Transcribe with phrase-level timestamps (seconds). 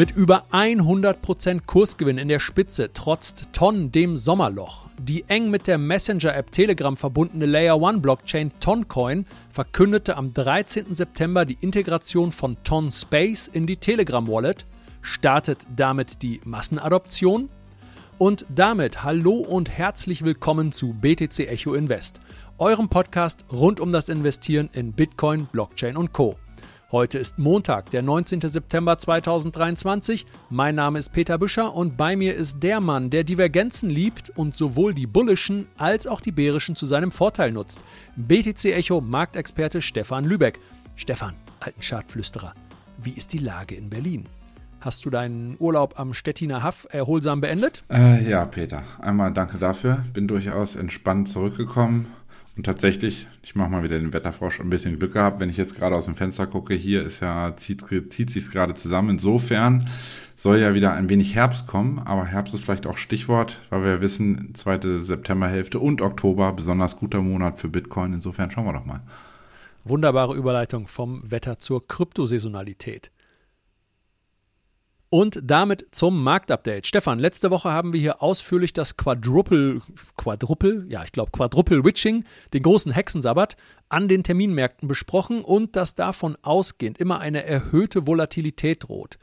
[0.00, 4.88] Mit über 100% Kursgewinn in der Spitze trotzt Ton dem Sommerloch.
[4.98, 10.94] Die eng mit der Messenger-App Telegram verbundene Layer One Blockchain Toncoin verkündete am 13.
[10.94, 14.64] September die Integration von Ton Space in die Telegram Wallet,
[15.02, 17.50] startet damit die Massenadoption
[18.16, 22.20] und damit hallo und herzlich willkommen zu BTC Echo Invest,
[22.56, 26.36] eurem Podcast rund um das Investieren in Bitcoin, Blockchain und Co.
[26.92, 28.40] Heute ist Montag, der 19.
[28.40, 30.26] September 2023.
[30.48, 34.56] Mein Name ist Peter Büscher und bei mir ist der Mann, der Divergenzen liebt und
[34.56, 37.80] sowohl die bullischen als auch die bärischen zu seinem Vorteil nutzt.
[38.16, 40.58] BTC Echo Marktexperte Stefan Lübeck.
[40.96, 42.54] Stefan, alten Schadflüsterer,
[42.98, 44.24] wie ist die Lage in Berlin?
[44.80, 47.84] Hast du deinen Urlaub am Stettiner Haff erholsam beendet?
[47.88, 48.82] Äh, ja, Peter.
[48.98, 50.02] Einmal danke dafür.
[50.12, 52.08] Bin durchaus entspannt zurückgekommen
[52.60, 55.76] und tatsächlich, ich mache mal wieder den Wetterfrosch, ein bisschen Glück gehabt, wenn ich jetzt
[55.76, 59.08] gerade aus dem Fenster gucke, hier ist ja, zieht, zieht sich gerade zusammen.
[59.08, 59.88] Insofern
[60.36, 64.00] soll ja wieder ein wenig Herbst kommen, aber Herbst ist vielleicht auch Stichwort, weil wir
[64.02, 68.12] wissen, zweite Septemberhälfte und Oktober, besonders guter Monat für Bitcoin.
[68.12, 69.00] Insofern schauen wir doch mal.
[69.84, 73.10] Wunderbare Überleitung vom Wetter zur Kryptosaisonalität.
[75.12, 76.86] Und damit zum Marktupdate.
[76.86, 79.82] Stefan, letzte Woche haben wir hier ausführlich das Quadruple,
[80.16, 83.56] Quadruple, ja, ich glaube Quadruple Witching, den großen Hexensabbat,
[83.88, 89.18] an den Terminmärkten besprochen und dass davon ausgehend immer eine erhöhte Volatilität droht.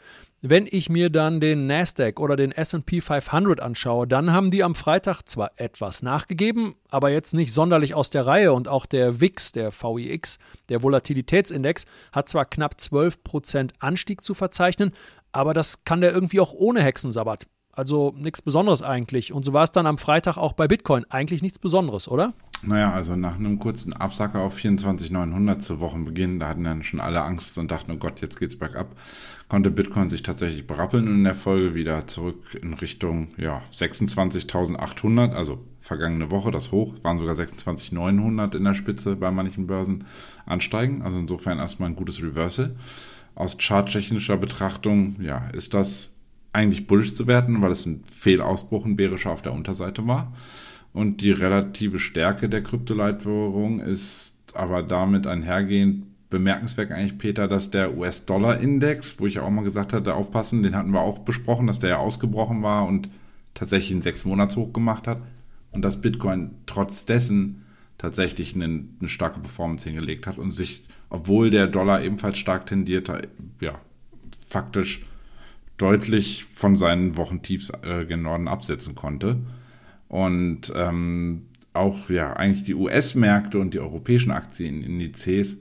[0.50, 4.76] Wenn ich mir dann den Nasdaq oder den SP 500 anschaue, dann haben die am
[4.76, 9.52] Freitag zwar etwas nachgegeben, aber jetzt nicht sonderlich aus der Reihe und auch der WIX,
[9.52, 14.94] der VIX, der Volatilitätsindex, hat zwar knapp 12% Anstieg zu verzeichnen,
[15.34, 17.46] aber das kann der irgendwie auch ohne Hexensabbat.
[17.78, 19.32] Also nichts Besonderes eigentlich.
[19.32, 21.06] Und so war es dann am Freitag auch bei Bitcoin.
[21.10, 22.34] Eigentlich nichts Besonderes, oder?
[22.64, 27.22] Naja, also nach einem kurzen Absacker auf 24.900 zu Wochenbeginn, da hatten dann schon alle
[27.22, 28.88] Angst und dachten, oh Gott, jetzt geht's bergab,
[29.48, 35.34] konnte Bitcoin sich tatsächlich berappeln und in der Folge wieder zurück in Richtung ja, 26.800,
[35.34, 40.06] also vergangene Woche das Hoch, waren sogar 26.900 in der Spitze bei manchen Börsen
[40.48, 41.04] ansteigen.
[41.04, 42.76] Also insofern erstmal ein gutes Reversal.
[43.36, 46.10] Aus charttechnischer Betrachtung, ja, ist das
[46.58, 50.34] eigentlich bullish zu werten, weil es ein Fehlausbruch, ein bärischer auf der Unterseite war.
[50.92, 57.96] Und die relative Stärke der Kryptoleitwährung ist aber damit einhergehend bemerkenswert eigentlich, Peter, dass der
[57.96, 61.80] US-Dollar-Index, wo ich ja auch mal gesagt hatte, aufpassen, den hatten wir auch besprochen, dass
[61.80, 63.08] der ja ausgebrochen war und
[63.54, 65.22] tatsächlich einen sechs Monats hoch gemacht hat.
[65.72, 67.64] Und dass Bitcoin trotz dessen
[67.98, 68.66] tatsächlich eine,
[69.00, 73.28] eine starke Performance hingelegt hat und sich, obwohl der Dollar ebenfalls stark tendierte,
[73.62, 73.80] ja,
[74.48, 75.04] faktisch
[75.78, 79.38] deutlich von seinen Wochentiefs äh, gen Norden absetzen konnte.
[80.08, 81.44] Und ähm,
[81.74, 85.58] auch ja eigentlich die US-Märkte und die europäischen Aktienindizes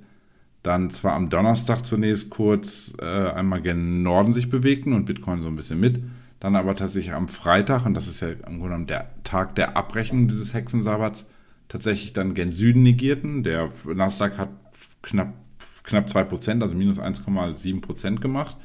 [0.67, 5.49] dann zwar am Donnerstag zunächst kurz äh, einmal gen Norden sich bewegten und Bitcoin so
[5.49, 6.03] ein bisschen mit,
[6.41, 9.77] dann aber tatsächlich am Freitag, und das ist ja im Grunde genommen der Tag der
[9.77, 11.25] Abrechnung dieses Hexensabbats,
[11.69, 13.45] tatsächlich dann gen Süden negierten.
[13.45, 14.49] Der Nasdaq hat
[15.03, 15.35] knapp,
[15.85, 18.57] knapp 2%, also minus 1,7% gemacht.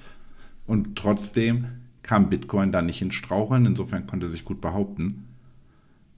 [0.72, 1.66] Und trotzdem
[2.02, 5.26] kam Bitcoin da nicht ins Straucheln, insofern konnte sich gut behaupten.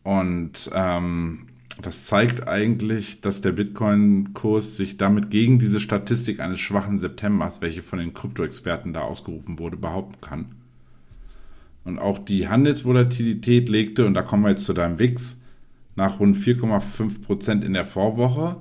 [0.03, 1.47] Und ähm,
[1.81, 7.81] das zeigt eigentlich, dass der Bitcoin-Kurs sich damit gegen diese Statistik eines schwachen Septembers, welche
[7.81, 10.46] von den Krypto-Experten da ausgerufen wurde, behaupten kann.
[11.84, 15.36] Und auch die Handelsvolatilität legte, und da kommen wir jetzt zu deinem WIX,
[15.96, 18.58] nach rund 4,5% in der Vorwoche,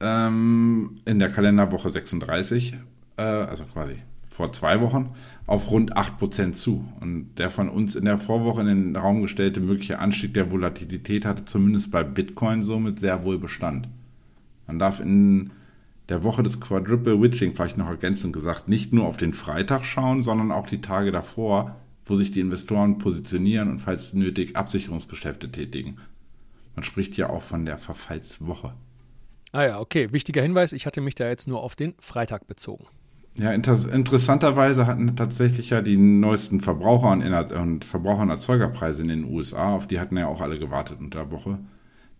[0.00, 2.74] ähm, in der Kalenderwoche 36,
[3.16, 3.98] äh, also quasi
[4.34, 5.10] vor zwei Wochen
[5.46, 6.84] auf rund 8% zu.
[6.98, 11.24] Und der von uns in der Vorwoche in den Raum gestellte mögliche Anstieg der Volatilität
[11.24, 13.88] hatte zumindest bei Bitcoin somit sehr wohl Bestand.
[14.66, 15.52] Man darf in
[16.08, 20.24] der Woche des Quadruple Witching, vielleicht noch ergänzend gesagt, nicht nur auf den Freitag schauen,
[20.24, 25.98] sondern auch die Tage davor, wo sich die Investoren positionieren und falls nötig Absicherungsgeschäfte tätigen.
[26.74, 28.74] Man spricht ja auch von der Verfallswoche.
[29.52, 30.10] Ah ja, okay.
[30.10, 32.84] Wichtiger Hinweis, ich hatte mich da jetzt nur auf den Freitag bezogen.
[33.36, 39.24] Ja, inter interessanterweise hatten tatsächlich ja die neuesten Verbraucher- und, Verbraucher- und Erzeugerpreise in den
[39.24, 41.58] USA, auf die hatten ja auch alle gewartet unter der Woche,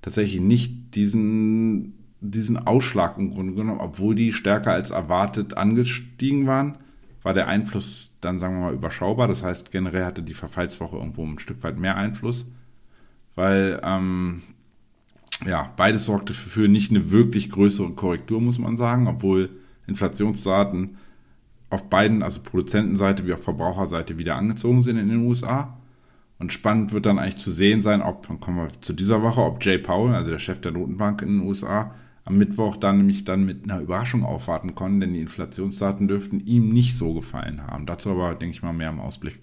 [0.02, 6.78] tatsächlich nicht diesen, diesen Ausschlag im Grunde genommen, obwohl die stärker als erwartet angestiegen waren,
[7.22, 9.28] war der Einfluss dann, sagen wir mal, überschaubar.
[9.28, 12.46] Das heißt, generell hatte die Verfallswoche irgendwo ein Stück weit mehr Einfluss,
[13.36, 14.42] weil ähm,
[15.46, 19.50] ja, beides sorgte für nicht eine wirklich größere Korrektur, muss man sagen, obwohl
[19.86, 20.96] Inflationsdaten
[21.74, 25.76] auf beiden, also Produzentenseite wie auf Verbraucherseite, wieder angezogen sind in den USA.
[26.38, 29.40] Und spannend wird dann eigentlich zu sehen sein, ob, dann kommen wir zu dieser Woche,
[29.40, 31.94] ob Jay Powell, also der Chef der Notenbank in den USA,
[32.24, 36.72] am Mittwoch dann nämlich dann mit einer Überraschung aufwarten konnten, denn die Inflationsdaten dürften ihm
[36.72, 37.86] nicht so gefallen haben.
[37.86, 39.38] Dazu aber, denke ich mal, mehr im Ausblick.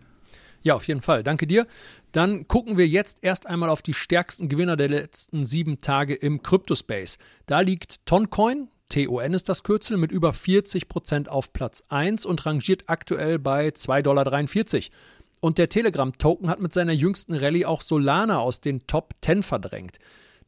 [0.63, 1.23] Ja, auf jeden Fall.
[1.23, 1.65] Danke dir.
[2.11, 6.43] Dann gucken wir jetzt erst einmal auf die stärksten Gewinner der letzten sieben Tage im
[6.43, 7.17] Cryptospace.
[7.45, 12.45] Da liegt Toncoin, TON ist das Kürzel, mit über 40 Prozent auf Platz 1 und
[12.45, 14.97] rangiert aktuell bei 2,43 Dollar.
[15.39, 19.97] Und der Telegram-Token hat mit seiner jüngsten Rallye auch Solana aus den Top 10 verdrängt.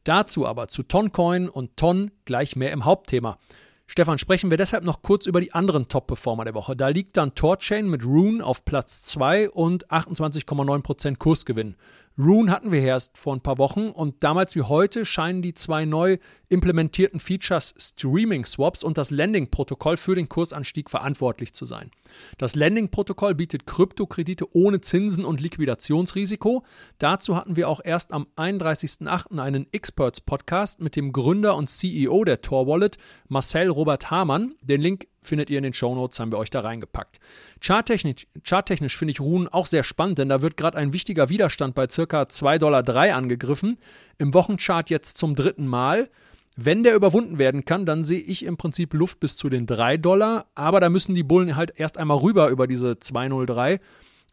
[0.04, 3.38] Dazu aber zu Toncoin und Ton gleich mehr im Hauptthema.
[3.86, 6.76] Stefan, sprechen wir deshalb noch kurz über die anderen Top-Performer der Woche.
[6.76, 11.76] Da liegt dann Torchain mit Rune auf Platz 2 und 28,9% Kursgewinn.
[12.16, 15.84] Rune hatten wir erst vor ein paar Wochen und damals wie heute scheinen die zwei
[15.84, 16.18] neu
[16.48, 21.90] implementierten Features Streaming Swaps und das Lending-Protokoll für den Kursanstieg verantwortlich zu sein.
[22.38, 26.64] Das Lending-Protokoll bietet Kryptokredite ohne Zinsen und Liquidationsrisiko.
[26.98, 29.40] Dazu hatten wir auch erst am 31.08.
[29.40, 32.96] einen Experts-Podcast mit dem Gründer und CEO der Tor Wallet,
[33.26, 34.54] Marcel Robert Hamann.
[34.62, 37.18] Den Link findet ihr in den Show Notes, haben wir euch da reingepackt.
[37.60, 41.74] Charttechnisch, charttechnisch finde ich Ruhen auch sehr spannend, denn da wird gerade ein wichtiger Widerstand
[41.74, 43.78] bei circa 2,03 Dollar angegriffen.
[44.18, 46.08] Im Wochenchart jetzt zum dritten Mal.
[46.56, 49.96] Wenn der überwunden werden kann, dann sehe ich im Prinzip Luft bis zu den 3
[49.96, 53.80] Dollar, aber da müssen die Bullen halt erst einmal rüber über diese 203.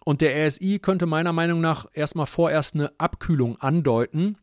[0.04, 4.38] Und der RSI könnte meiner Meinung nach erstmal vorerst eine Abkühlung andeuten.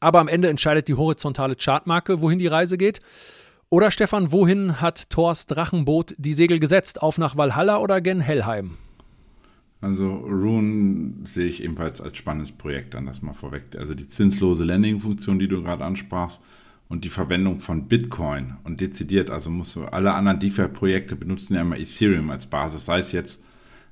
[0.00, 3.00] Aber am Ende entscheidet die horizontale Chartmarke, wohin die Reise geht.
[3.70, 7.02] Oder Stefan, wohin hat Thors Drachenboot die Segel gesetzt?
[7.02, 8.78] Auf nach Valhalla oder gen Hellheim?
[9.82, 13.64] Also Rune sehe ich ebenfalls als spannendes Projekt an, das mal vorweg.
[13.76, 16.40] Also die zinslose Landing-Funktion, die du gerade ansprachst,
[16.88, 21.60] und die Verwendung von Bitcoin und dezidiert, also musst du alle anderen DeFi-Projekte benutzen ja
[21.60, 23.40] immer Ethereum als Basis, sei es jetzt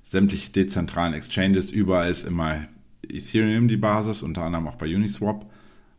[0.02, 2.64] sämtliche dezentralen Exchanges, überall ist immer
[3.06, 5.44] Ethereum die Basis, unter anderem auch bei Uniswap.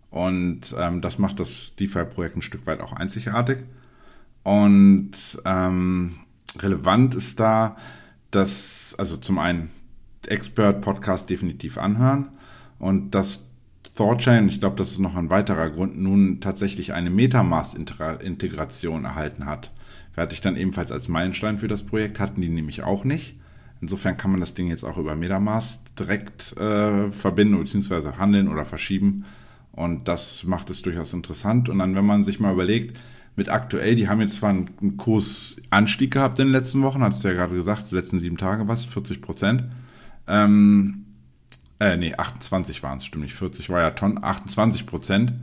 [0.09, 3.59] Und ähm, das macht das DeFi-Projekt ein Stück weit auch einzigartig.
[4.44, 5.12] Und
[5.44, 6.15] ähm,
[6.59, 7.75] relevant ist da,
[8.31, 9.69] dass, also zum einen
[10.27, 12.30] Expert-Podcast definitiv anhören
[12.80, 13.48] und das
[13.95, 19.71] ThorChain, ich glaube, das ist noch ein weiterer Grund, nun tatsächlich eine Metamask-Integration erhalten hat.
[20.13, 23.39] Werde ich dann ebenfalls als Meilenstein für das Projekt, hatten die nämlich auch nicht.
[23.81, 28.18] Insofern kann man das Ding jetzt auch über Metamask direkt äh, verbinden bzw.
[28.18, 29.25] handeln oder verschieben.
[29.77, 31.69] Und das macht es durchaus interessant.
[31.69, 33.00] Und dann, wenn man sich mal überlegt,
[33.35, 37.27] mit aktuell, die haben jetzt zwar einen Kursanstieg gehabt in den letzten Wochen, hast du
[37.27, 39.65] ja gerade gesagt, die letzten sieben Tage was, 40 Prozent.
[40.27, 41.06] Ähm,
[41.79, 45.33] äh, nee, 28 waren es, stimmt nicht, 40 war ja Tonnen, 28 Prozent,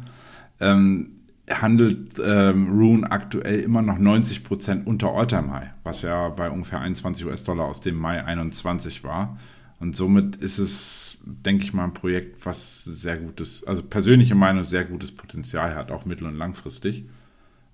[0.58, 1.12] ähm,
[1.48, 6.80] handelt ähm, Rune aktuell immer noch 90 Prozent unter All-Time High, was ja bei ungefähr
[6.80, 9.38] 21 US-Dollar aus dem Mai 21 war.
[9.80, 14.64] Und somit ist es, denke ich mal, ein Projekt, was sehr gutes, also persönliche Meinung,
[14.64, 17.04] sehr gutes Potenzial hat, auch mittel- und langfristig.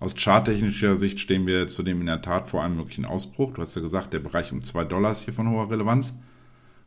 [0.01, 3.53] Aus charttechnischer Sicht stehen wir zudem in der Tat vor einem möglichen Ausbruch.
[3.53, 6.15] Du hast ja gesagt, der Bereich um 2 Dollar ist hier von hoher Relevanz.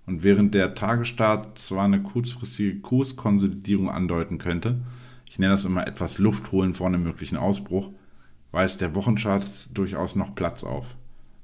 [0.05, 4.81] Und während der Tagesstart zwar eine kurzfristige Kurskonsolidierung andeuten könnte,
[5.25, 7.91] ich nenne das immer etwas Luft holen vor einem möglichen Ausbruch,
[8.51, 10.95] weist der Wochenchart durchaus noch Platz auf.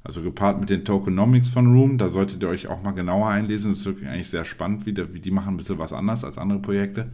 [0.09, 3.69] Also gepaart mit den Tokenomics von Room, da solltet ihr euch auch mal genauer einlesen.
[3.69, 6.39] Das ist wirklich eigentlich sehr spannend, wie, der, die machen ein bisschen was anders als
[6.39, 7.11] andere Projekte.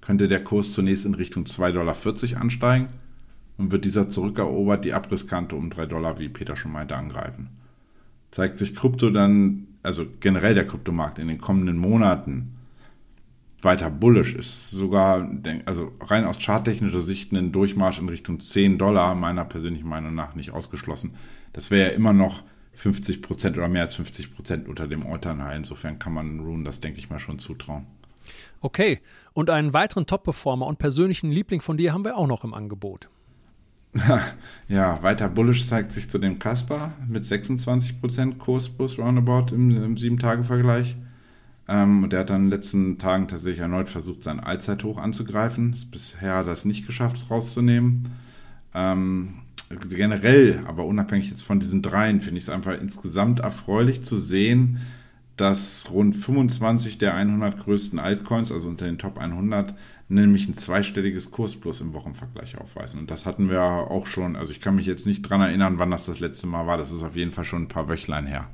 [0.00, 2.88] Könnte der Kurs zunächst in Richtung 2,40 Dollar ansteigen
[3.56, 7.50] und wird dieser zurückerobert die Abrisskante um 3 Dollar, wie Peter schon meinte, angreifen.
[8.32, 12.53] Zeigt sich Krypto dann also generell der Kryptomarkt in den kommenden Monaten
[13.64, 15.28] weiter bullish ist, sogar,
[15.64, 20.34] also rein aus charttechnischer Sicht einen Durchmarsch in Richtung 10 Dollar meiner persönlichen Meinung nach
[20.34, 21.14] nicht ausgeschlossen.
[21.52, 22.42] Das wäre ja immer noch
[22.74, 25.56] 50 Prozent oder mehr als 50 Prozent unter dem All-Time-High.
[25.56, 27.86] Insofern kann man Rune das, denke ich mal, schon zutrauen.
[28.60, 29.00] Okay,
[29.32, 33.08] und einen weiteren Top-Performer und persönlichen Liebling von dir haben wir auch noch im Angebot.
[34.68, 40.96] ja, weiter bullish zeigt sich zu dem Kasper mit 26% Kursbus roundabout im, im 7-Tage-Vergleich.
[41.66, 45.72] Ähm, der hat dann in den letzten Tagen tatsächlich erneut versucht, sein Allzeithoch anzugreifen.
[45.72, 48.10] Ist bisher das nicht geschafft, es rauszunehmen.
[48.74, 49.34] Ähm,
[49.88, 54.80] generell, aber unabhängig jetzt von diesen dreien, finde ich es einfach insgesamt erfreulich zu sehen,
[55.36, 59.74] dass rund 25 der 100 größten Altcoins, also unter den Top 100,
[60.08, 63.00] nämlich ein zweistelliges Kursplus im Wochenvergleich aufweisen.
[63.00, 65.90] Und das hatten wir auch schon, also ich kann mich jetzt nicht dran erinnern, wann
[65.90, 66.76] das das letzte Mal war.
[66.76, 68.48] Das ist auf jeden Fall schon ein paar Wöchlein her.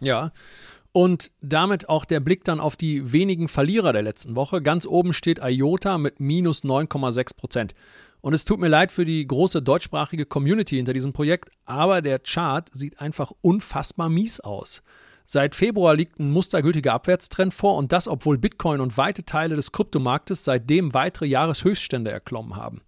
[0.00, 0.32] Ja.
[0.92, 4.60] Und damit auch der Blick dann auf die wenigen Verlierer der letzten Woche.
[4.60, 7.74] Ganz oben steht IOTA mit minus 9,6 Prozent.
[8.20, 12.20] Und es tut mir leid für die große deutschsprachige Community hinter diesem Projekt, aber der
[12.20, 14.82] Chart sieht einfach unfassbar mies aus.
[15.26, 19.72] Seit Februar liegt ein mustergültiger Abwärtstrend vor und das, obwohl Bitcoin und weite Teile des
[19.72, 22.82] Kryptomarktes seitdem weitere Jahreshöchststände erklommen haben.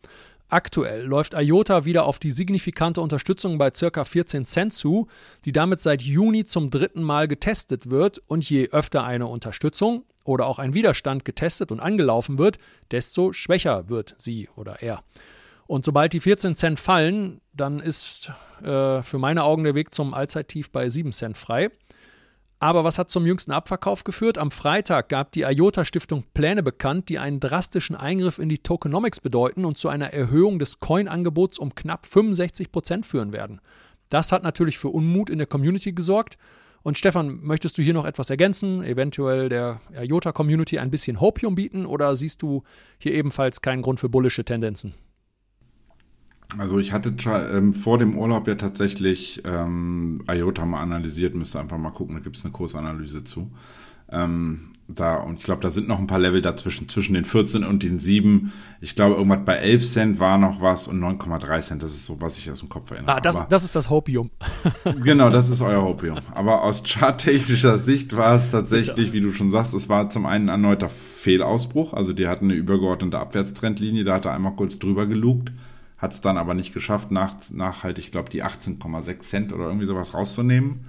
[0.49, 4.05] Aktuell läuft IOTA wieder auf die signifikante Unterstützung bei ca.
[4.05, 5.09] 14 Cent zu,
[5.45, 10.47] die damit seit Juni zum dritten Mal getestet wird und je öfter eine Unterstützung oder
[10.47, 12.59] auch ein Widerstand getestet und angelaufen wird,
[12.91, 15.03] desto schwächer wird sie oder er.
[15.67, 18.31] Und sobald die 14 Cent fallen, dann ist
[18.63, 21.71] äh, für meine Augen der Weg zum Allzeittief bei 7 Cent frei.
[22.65, 24.39] Aber was hat zum jüngsten Abverkauf geführt?
[24.39, 29.21] Am Freitag gab die IOTA Stiftung Pläne bekannt, die einen drastischen Eingriff in die Tokenomics
[29.21, 33.61] bedeuten und zu einer Erhöhung des Coin-Angebots um knapp 65 Prozent führen werden.
[34.09, 36.39] Das hat natürlich für Unmut in der Community gesorgt.
[36.83, 41.85] Und Stefan, möchtest du hier noch etwas ergänzen, eventuell der IOTA-Community ein bisschen Hopium bieten
[41.85, 42.63] oder siehst du
[42.97, 44.95] hier ebenfalls keinen Grund für bullische Tendenzen?
[46.59, 47.15] Also ich hatte
[47.53, 52.21] ähm, vor dem Urlaub ja tatsächlich ähm, IOTA mal analysiert, müsste einfach mal gucken, da
[52.23, 53.51] gibt es eine Kursanalyse zu.
[54.11, 57.65] Ähm, da, und ich glaube, da sind noch ein paar Level dazwischen, zwischen den 14
[57.65, 58.53] und den 7.
[58.83, 62.21] Ich glaube, irgendwas bei 11 Cent war noch was und 9,3 Cent, das ist so,
[62.21, 63.17] was ich aus dem Kopf erinnere.
[63.17, 64.31] Ah, das, Aber, das ist das Hopium.
[65.03, 66.19] genau, das ist euer Hopium.
[66.35, 70.51] Aber aus charttechnischer Sicht war es tatsächlich, wie du schon sagst, es war zum einen
[70.51, 75.07] ein erneuter Fehlausbruch, also die hatten eine übergeordnete Abwärtstrendlinie, da hat er einmal kurz drüber
[75.07, 75.51] gelugt
[76.05, 79.87] hat es dann aber nicht geschafft, nach, nachhaltig, ich glaube, die 18,6 Cent oder irgendwie
[79.87, 80.85] sowas rauszunehmen.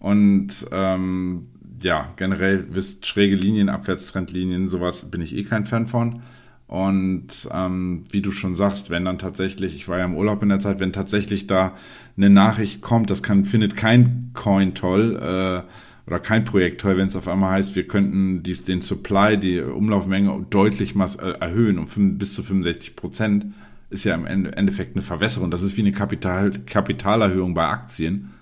[0.00, 1.46] Und ähm,
[1.80, 6.22] ja, generell wisst schräge Linien, Abwärtstrendlinien, sowas bin ich eh kein Fan von.
[6.66, 10.48] Und ähm, wie du schon sagst, wenn dann tatsächlich, ich war ja im Urlaub in
[10.48, 11.74] der Zeit, wenn tatsächlich da
[12.16, 15.62] eine Nachricht kommt, das kann, findet kein Coin toll äh,
[16.06, 19.60] oder kein Projekt toll, wenn es auf einmal heißt, wir könnten dies, den Supply, die
[19.60, 23.46] Umlaufmenge deutlich mas äh, erhöhen um 5, bis zu 65 Prozent,
[23.94, 25.50] ist ja im Endeffekt eine Verwässerung.
[25.50, 28.34] Das ist wie eine Kapital, Kapitalerhöhung bei Aktien.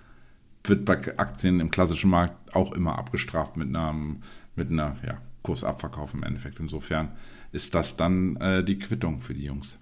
[0.64, 3.94] Wird bei Aktien im klassischen Markt auch immer abgestraft mit einer,
[4.56, 6.58] mit einer ja, Kursabverkauf im Endeffekt.
[6.58, 7.12] Insofern
[7.52, 9.78] ist das dann äh, die Quittung für die Jungs.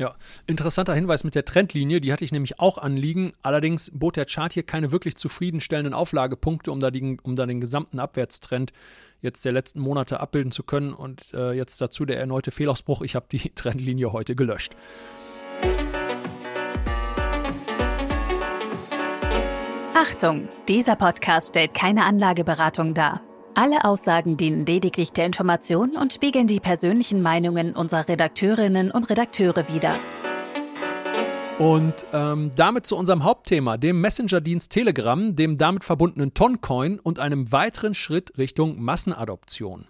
[0.00, 0.14] Ja,
[0.46, 3.34] interessanter Hinweis mit der Trendlinie, die hatte ich nämlich auch anliegen.
[3.42, 7.60] Allerdings bot der Chart hier keine wirklich zufriedenstellenden Auflagepunkte, um da, die, um da den
[7.60, 8.72] gesamten Abwärtstrend
[9.20, 10.94] jetzt der letzten Monate abbilden zu können.
[10.94, 13.02] Und äh, jetzt dazu der erneute Fehlausbruch.
[13.02, 14.74] Ich habe die Trendlinie heute gelöscht.
[19.92, 23.20] Achtung, dieser Podcast stellt keine Anlageberatung dar.
[23.54, 29.68] Alle Aussagen dienen lediglich der Information und spiegeln die persönlichen Meinungen unserer Redakteurinnen und Redakteure
[29.68, 29.98] wider.
[31.58, 37.52] Und ähm, damit zu unserem Hauptthema, dem Messenger-Dienst Telegram, dem damit verbundenen Toncoin und einem
[37.52, 39.86] weiteren Schritt Richtung Massenadoption.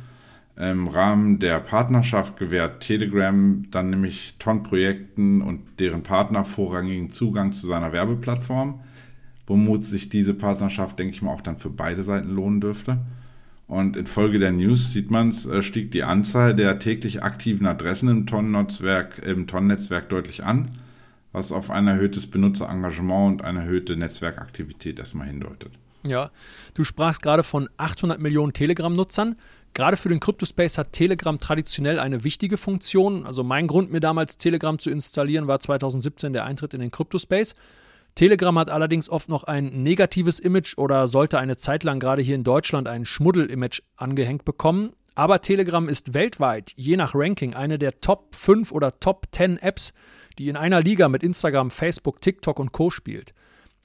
[0.55, 7.67] Im Rahmen der Partnerschaft gewährt Telegram dann nämlich Ton-Projekten und deren Partner vorrangigen Zugang zu
[7.67, 8.79] seiner Werbeplattform,
[9.47, 12.99] womit sich diese Partnerschaft, denke ich mal, auch dann für beide Seiten lohnen dürfte.
[13.69, 18.09] Und infolge der News sieht man es, äh, stieg die Anzahl der täglich aktiven Adressen
[18.09, 19.73] im Ton-Netzwerk im Ton
[20.09, 20.79] deutlich an
[21.31, 25.71] was auf ein erhöhtes Benutzerengagement und eine erhöhte Netzwerkaktivität erstmal hindeutet.
[26.03, 26.31] Ja,
[26.75, 29.35] du sprachst gerade von 800 Millionen Telegram-Nutzern.
[29.73, 33.25] Gerade für den Cryptospace hat Telegram traditionell eine wichtige Funktion.
[33.25, 37.55] Also mein Grund, mir damals Telegram zu installieren, war 2017 der Eintritt in den Cryptospace.
[38.19, 42.35] Telegram hat allerdings oft noch ein negatives Image oder sollte eine Zeit lang gerade hier
[42.35, 44.91] in Deutschland ein Schmuddel-Image angehängt bekommen.
[45.15, 49.93] Aber Telegram ist weltweit, je nach Ranking, eine der Top 5 oder Top 10 Apps,
[50.37, 52.89] die in einer Liga mit Instagram, Facebook, TikTok und Co.
[52.89, 53.33] spielt.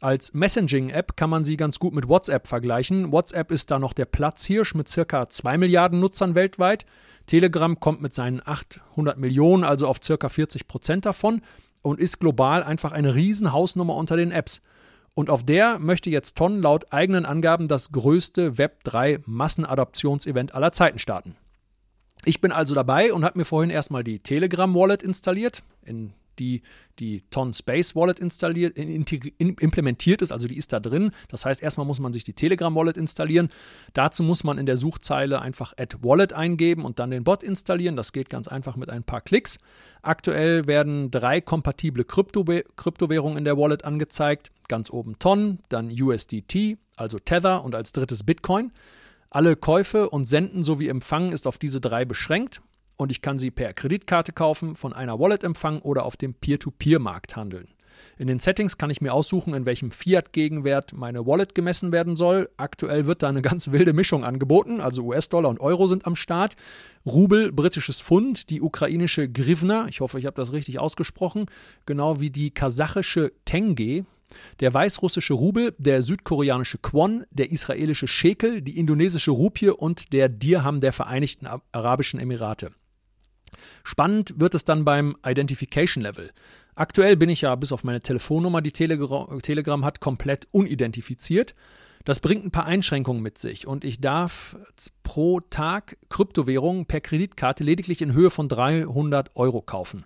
[0.00, 3.12] Als Messaging-App kann man sie ganz gut mit WhatsApp vergleichen.
[3.12, 6.86] WhatsApp ist da noch der Platzhirsch mit circa 2 Milliarden Nutzern weltweit.
[7.26, 11.40] Telegram kommt mit seinen 800 Millionen also auf circa 40 Prozent davon
[11.84, 14.62] und ist global einfach eine Riesenhausnummer unter den Apps.
[15.14, 20.98] Und auf der möchte jetzt Ton laut eigenen Angaben das größte Web3 Massenadoptionsevent aller Zeiten
[20.98, 21.36] starten.
[22.24, 26.62] Ich bin also dabei und habe mir vorhin erstmal die Telegram Wallet installiert, in die
[26.98, 31.10] die Ton Space Wallet installiert, in, in, implementiert ist, also die ist da drin.
[31.28, 33.48] Das heißt, erstmal muss man sich die Telegram Wallet installieren.
[33.94, 37.96] Dazu muss man in der Suchzeile einfach Add Wallet eingeben und dann den Bot installieren.
[37.96, 39.58] Das geht ganz einfach mit ein paar Klicks.
[40.02, 42.44] Aktuell werden drei kompatible Krypto
[42.76, 44.50] Kryptowährungen in der Wallet angezeigt.
[44.68, 48.72] Ganz oben Ton, dann USDT, also Tether und als drittes Bitcoin.
[49.30, 52.62] Alle Käufe und Senden sowie Empfangen ist auf diese drei beschränkt
[52.96, 57.36] und ich kann sie per Kreditkarte kaufen, von einer Wallet empfangen oder auf dem Peer-to-Peer-Markt
[57.36, 57.68] handeln.
[58.18, 62.50] In den Settings kann ich mir aussuchen, in welchem Fiat-Gegenwert meine Wallet gemessen werden soll.
[62.56, 66.56] Aktuell wird da eine ganz wilde Mischung angeboten, also US-Dollar und Euro sind am Start.
[67.06, 71.46] Rubel, britisches Pfund, die ukrainische Grivna, ich hoffe, ich habe das richtig ausgesprochen,
[71.86, 74.06] genau wie die kasachische Tenge,
[74.60, 80.80] der weißrussische Rubel, der südkoreanische Kwon, der israelische Shekel, die indonesische Rupie und der Dirham
[80.80, 82.72] der Vereinigten Arabischen Emirate.
[83.82, 86.30] Spannend wird es dann beim Identification Level.
[86.74, 91.54] Aktuell bin ich ja bis auf meine Telefonnummer, die Telegram, hat, komplett unidentifiziert.
[92.04, 94.56] Das bringt ein paar Einschränkungen mit sich und ich darf
[95.04, 100.04] pro Tag Kryptowährungen per Kreditkarte lediglich in Höhe von 300 Euro kaufen.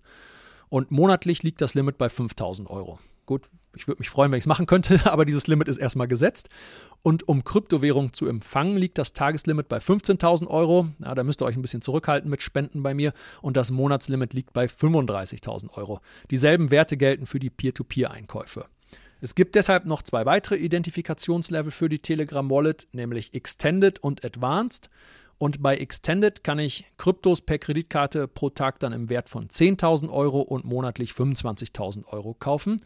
[0.69, 2.99] Und monatlich liegt das Limit bei 5000 Euro.
[3.28, 6.08] Gut, ich würde mich freuen, wenn ich es machen könnte, aber dieses Limit ist erstmal
[6.08, 6.49] gesetzt.
[7.02, 10.88] Und um Kryptowährung zu empfangen, liegt das Tageslimit bei 15.000 Euro.
[11.04, 13.12] Ja, da müsst ihr euch ein bisschen zurückhalten mit Spenden bei mir.
[13.42, 16.00] Und das Monatslimit liegt bei 35.000 Euro.
[16.30, 18.64] Dieselben Werte gelten für die Peer-to-Peer-Einkäufe.
[19.20, 24.88] Es gibt deshalb noch zwei weitere Identifikationslevel für die Telegram Wallet, nämlich Extended und Advanced.
[25.37, 30.09] Und bei Extended kann ich Kryptos per Kreditkarte pro Tag dann im Wert von 10.000
[30.09, 32.79] Euro und monatlich 25.000 Euro kaufen.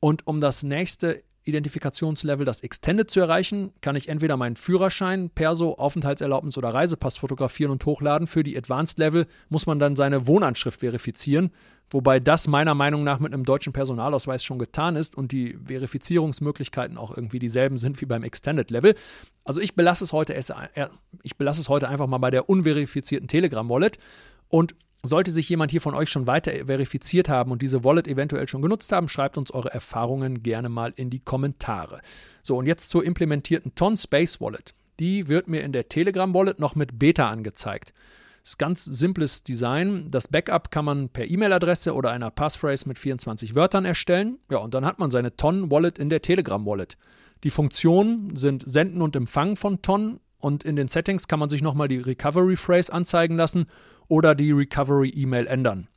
[0.00, 5.74] Und um das nächste Identifikationslevel, das Extended zu erreichen, kann ich entweder meinen Führerschein, Perso,
[5.74, 8.26] Aufenthaltserlaubnis oder Reisepass fotografieren und hochladen.
[8.26, 11.52] Für die Advanced Level muss man dann seine Wohnanschrift verifizieren,
[11.88, 16.98] wobei das meiner Meinung nach mit einem deutschen Personalausweis schon getan ist und die Verifizierungsmöglichkeiten
[16.98, 18.96] auch irgendwie dieselben sind wie beim Extended Level.
[19.44, 20.34] Also ich belasse es heute,
[21.22, 23.98] ich belasse es heute einfach mal bei der unverifizierten Telegram Wallet
[24.48, 24.74] und
[25.06, 28.62] sollte sich jemand hier von euch schon weiter verifiziert haben und diese Wallet eventuell schon
[28.62, 32.00] genutzt haben, schreibt uns eure Erfahrungen gerne mal in die Kommentare.
[32.42, 34.74] So, und jetzt zur implementierten Ton Space Wallet.
[34.98, 37.92] Die wird mir in der Telegram Wallet noch mit Beta angezeigt.
[38.42, 40.10] Ist ganz simples Design.
[40.10, 44.38] Das Backup kann man per E-Mail-Adresse oder einer Passphrase mit 24 Wörtern erstellen.
[44.50, 46.96] Ja, und dann hat man seine Ton Wallet in der Telegram Wallet.
[47.42, 51.62] Die Funktionen sind Senden und Empfangen von Ton und in den Settings kann man sich
[51.62, 53.66] nochmal die Recovery Phrase anzeigen lassen
[54.08, 55.88] oder die Recovery E-Mail ändern.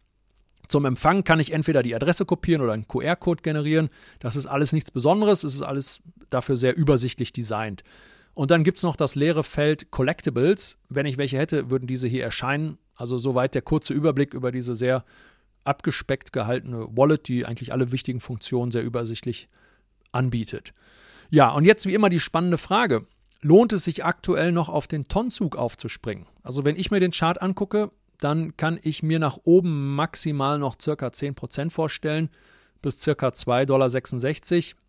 [0.68, 3.90] Zum Empfang kann ich entweder die Adresse kopieren oder einen QR-Code generieren.
[4.20, 7.84] Das ist alles nichts Besonderes, es ist alles dafür sehr übersichtlich designt.
[8.36, 10.78] Und dann gibt es noch das leere Feld Collectibles.
[10.88, 12.78] Wenn ich welche hätte, würden diese hier erscheinen.
[12.96, 15.04] Also soweit der kurze Überblick über diese sehr
[15.64, 19.50] abgespeckt gehaltene Wallet, die eigentlich alle wichtigen Funktionen sehr übersichtlich
[20.12, 20.74] anbietet.
[21.32, 23.06] Ja, und jetzt wie immer die spannende Frage
[23.42, 26.26] lohnt es sich aktuell noch auf den Tonnenzug aufzuspringen.
[26.44, 30.76] Also wenn ich mir den Chart angucke, dann kann ich mir nach oben maximal noch
[30.80, 32.30] circa 10% vorstellen,
[32.82, 34.80] bis circa 2,66 Dollar.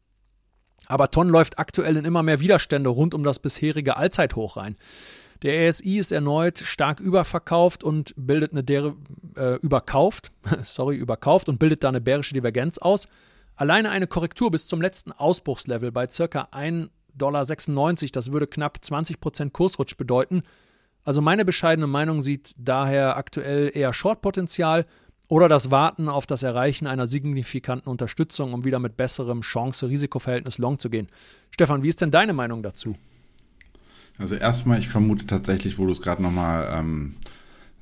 [0.86, 4.76] Aber Ton läuft aktuell in immer mehr Widerstände rund um das bisherige Allzeithoch rein.
[5.42, 8.94] Der RSI ist erneut stark überverkauft und bildet eine Der
[9.36, 10.32] äh, überkauft,
[10.62, 13.08] sorry, überkauft und bildet da eine bärische Divergenz aus.
[13.54, 19.50] Alleine eine Korrektur bis zum letzten Ausbruchslevel bei circa 1 Dollar, das würde knapp 20%
[19.50, 20.42] Kursrutsch bedeuten.
[21.04, 24.86] Also meine bescheidene Meinung sieht daher aktuell eher Short-Potenzial
[25.28, 30.78] oder das Warten auf das Erreichen einer signifikanten Unterstützung, um wieder mit besserem Chance-Risikoverhältnis long
[30.78, 31.06] zu gehen.
[31.50, 32.96] Stefan, wie ist denn deine Meinung dazu?
[34.18, 37.14] Also erstmal, ich vermute tatsächlich, wo du es gerade nochmal ähm,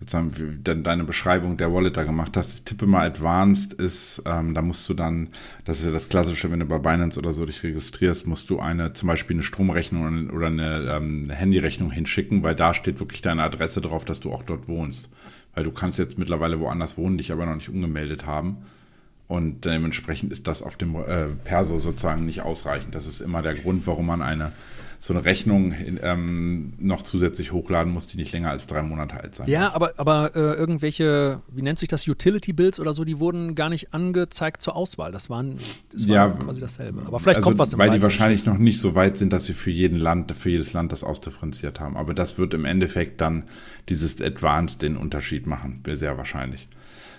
[0.01, 2.55] sozusagen deine Beschreibung der Wallet da gemacht hast.
[2.55, 5.29] Ich tippe mal Advanced ist, ähm, da musst du dann,
[5.65, 8.61] das ist ja das Klassische, wenn du bei Binance oder so dich registrierst, musst du
[8.61, 13.43] eine, zum Beispiel eine Stromrechnung oder eine ähm, Handyrechnung hinschicken, weil da steht wirklich deine
[13.43, 15.11] Adresse drauf, dass du auch dort wohnst.
[15.55, 18.59] Weil du kannst jetzt mittlerweile woanders wohnen, dich aber noch nicht umgemeldet haben.
[19.27, 22.95] Und dementsprechend ist das auf dem äh, Perso sozusagen nicht ausreichend.
[22.95, 24.53] Das ist immer der Grund, warum man eine
[25.01, 29.35] so eine Rechnung ähm, noch zusätzlich hochladen musst, die nicht länger als drei Monate alt
[29.35, 29.75] sein Ja, darf.
[29.75, 33.69] aber, aber äh, irgendwelche, wie nennt sich das, Utility Bills oder so, die wurden gar
[33.69, 35.13] nicht angezeigt zur Auswahl.
[35.13, 35.57] Das, waren,
[35.93, 37.03] das war Ja, quasi dasselbe.
[37.07, 39.45] Aber vielleicht also, kommt was im Weil die wahrscheinlich noch nicht so weit sind, dass
[39.45, 41.97] sie für jeden Land, für jedes Land das ausdifferenziert haben.
[41.97, 43.45] Aber das wird im Endeffekt dann
[43.89, 46.69] dieses Advanced den Unterschied machen, sehr wahrscheinlich.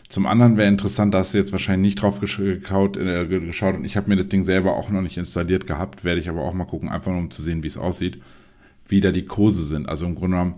[0.10, 3.86] Zum anderen wäre interessant, da hast du jetzt wahrscheinlich nicht drauf geschaut, äh, geschaut und
[3.86, 6.54] ich habe mir das Ding selber auch noch nicht installiert gehabt, werde ich aber auch
[6.54, 8.20] mal gucken, einfach nur um zu sehen, wie es aussieht,
[8.88, 9.88] wie da die Kurse sind.
[9.88, 10.56] Also im Grunde genommen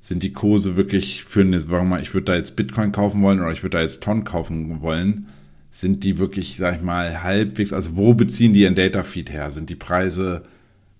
[0.00, 3.20] sind die Kurse wirklich für eine, sagen wir mal, ich würde da jetzt Bitcoin kaufen
[3.22, 5.26] wollen oder ich würde da jetzt Ton kaufen wollen,
[5.72, 9.50] sind die wirklich, sag ich mal, halbwegs, also wo beziehen die ihren Datafeed her?
[9.50, 10.44] Sind die Preise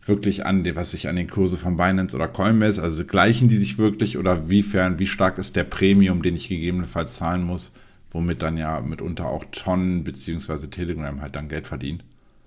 [0.04, 3.58] wirklich an dem, was sich an den Kurse von Binance oder Coinbase, also gleichen die
[3.58, 7.70] sich wirklich oder wiefern, wie stark ist der Premium, den ich gegebenenfalls zahlen muss?
[8.12, 12.04] Womit dann ja mitunter auch Tonnen beziehungsweise Telegram halt dann Geld verdient.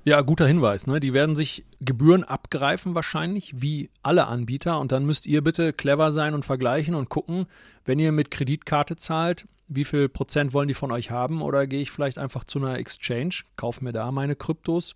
[0.07, 0.85] Ja, guter Hinweis.
[0.85, 0.99] Ne?
[0.99, 4.79] Die werden sich Gebühren abgreifen wahrscheinlich, wie alle Anbieter.
[4.79, 7.47] Und dann müsst ihr bitte clever sein und vergleichen und gucken,
[7.85, 11.41] wenn ihr mit Kreditkarte zahlt, wie viel Prozent wollen die von euch haben?
[11.41, 14.93] Oder gehe ich vielleicht einfach zu einer Exchange, kaufe mir da meine Kryptos,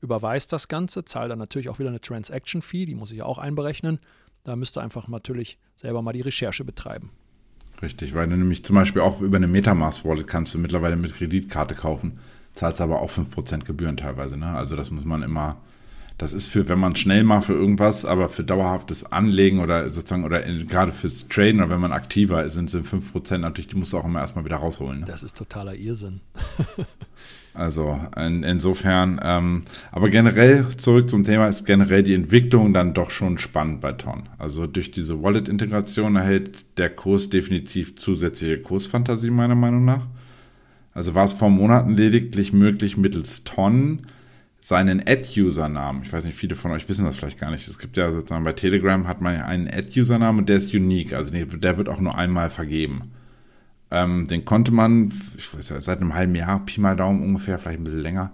[0.00, 4.00] überweise das Ganze, zahle dann natürlich auch wieder eine Transaction-Fee, die muss ich auch einberechnen.
[4.42, 7.12] Da müsst ihr einfach natürlich selber mal die Recherche betreiben.
[7.80, 11.74] Richtig, weil du nämlich zum Beispiel auch über eine Metamask-Wallet kannst du mittlerweile mit Kreditkarte
[11.74, 12.18] kaufen,
[12.54, 14.36] zahlst aber auch 5% Gebühren teilweise.
[14.36, 14.46] Ne?
[14.46, 15.56] Also das muss man immer,
[16.18, 20.24] das ist für, wenn man schnell macht für irgendwas, aber für dauerhaftes Anlegen oder sozusagen,
[20.24, 23.76] oder in, gerade fürs Traden oder wenn man aktiver ist, sind, sind 5% natürlich, die
[23.76, 25.00] musst du auch immer erstmal wieder rausholen.
[25.00, 25.06] Ne?
[25.06, 26.20] Das ist totaler Irrsinn.
[27.58, 33.10] Also in, insofern, ähm, aber generell zurück zum Thema ist generell die Entwicklung dann doch
[33.10, 34.28] schon spannend bei Ton.
[34.38, 40.06] Also durch diese Wallet-Integration erhält der Kurs definitiv zusätzliche Kursfantasie meiner Meinung nach.
[40.94, 44.06] Also war es vor Monaten lediglich möglich, mittels Ton
[44.60, 47.96] seinen Ad-Usernamen, ich weiß nicht, viele von euch wissen das vielleicht gar nicht, es gibt
[47.96, 51.88] ja sozusagen bei Telegram hat man einen Ad-Usernamen und der ist unique, also der wird
[51.88, 53.12] auch nur einmal vergeben.
[53.90, 57.58] Ähm, den konnte man, ich weiß ja, seit einem halben Jahr, Pi mal Daumen ungefähr,
[57.58, 58.32] vielleicht ein bisschen länger,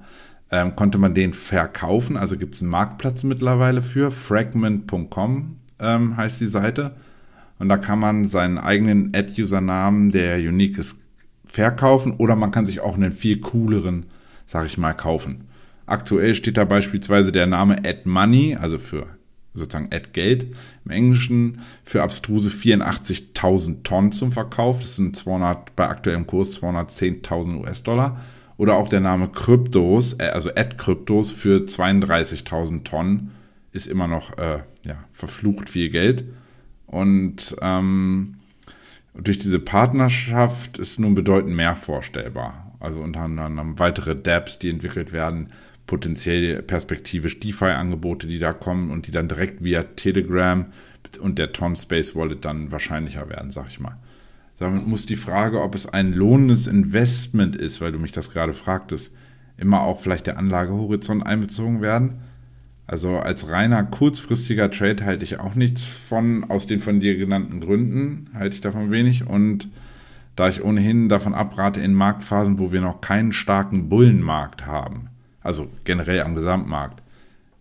[0.51, 2.17] ähm, konnte man den verkaufen.
[2.17, 4.11] Also gibt es einen Marktplatz mittlerweile für.
[4.11, 6.97] Fragment.com ähm, heißt die Seite.
[7.59, 10.99] Und da kann man seinen eigenen Ad-Usernamen, der unique ist,
[11.47, 14.07] verkaufen oder man kann sich auch einen viel cooleren,
[14.47, 15.47] sag ich mal, kaufen.
[15.87, 19.07] Aktuell steht da beispielsweise der Name AdMoney, also für
[19.55, 20.47] sozusagen Ad Geld
[20.85, 24.81] im Englischen für abstruse 84.000 Tonnen zum Verkauf.
[24.81, 28.21] Das sind 200 bei aktuellem Kurs 210.000 US-Dollar.
[28.57, 33.33] Oder auch der Name Kryptos, äh, also Ad Kryptos für 32.000 Tonnen
[33.73, 36.25] ist immer noch äh, ja, verflucht viel Geld.
[36.87, 38.37] Und ähm,
[39.15, 42.73] durch diese Partnerschaft ist nun bedeutend mehr vorstellbar.
[42.81, 45.49] Also unter anderem weitere Dapps, die entwickelt werden,
[45.87, 50.67] potenziell perspektivisch DeFi-Angebote, die da kommen und die dann direkt via Telegram
[51.21, 53.97] und der Ton Space Wallet dann wahrscheinlicher werden, sag ich mal.
[54.59, 58.55] Damit muss die Frage, ob es ein lohnendes Investment ist, weil du mich das gerade
[58.55, 59.13] fragtest,
[59.57, 62.21] immer auch vielleicht der Anlagehorizont einbezogen werden.
[62.87, 67.61] Also als reiner kurzfristiger Trade halte ich auch nichts von, aus den von dir genannten
[67.61, 69.69] Gründen halte ich davon wenig und
[70.37, 75.09] da ich ohnehin davon abrate, in Marktphasen, wo wir noch keinen starken Bullenmarkt haben,
[75.45, 77.03] also generell am Gesamtmarkt,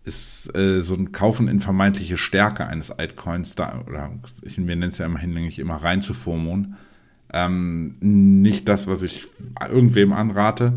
[0.04, 4.10] ist äh, so ein Kaufen in vermeintliche Stärke eines Altcoins da, oder
[4.42, 6.74] ich, wir nennen es ja immer hinlänglich immer rein zu FOMON,
[7.32, 9.26] ähm, nicht das, was ich
[9.68, 10.74] irgendwem anrate.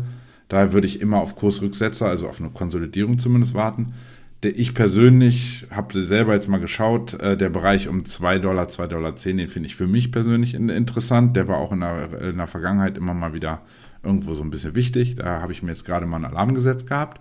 [0.48, 3.94] Daher würde ich immer auf Kursrücksetzer, also auf eine Konsolidierung zumindest warten.
[4.42, 8.86] Der, ich persönlich habe selber jetzt mal geschaut, äh, der Bereich um 2 Dollar, 2,10
[8.86, 11.36] Dollar, den finde ich für mich persönlich interessant.
[11.36, 13.60] Der war auch in der, in der Vergangenheit immer mal wieder
[14.08, 15.16] irgendwo so ein bisschen wichtig.
[15.16, 17.20] Da habe ich mir jetzt gerade mal einen Alarm gesetzt gehabt.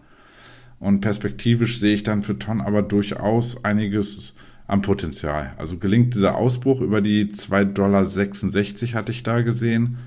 [0.79, 4.33] Und perspektivisch sehe ich dann für Ton aber durchaus einiges
[4.67, 5.53] am Potenzial.
[5.57, 8.05] Also gelingt dieser Ausbruch über die 2,66 Dollar
[8.95, 9.97] hatte ich da gesehen.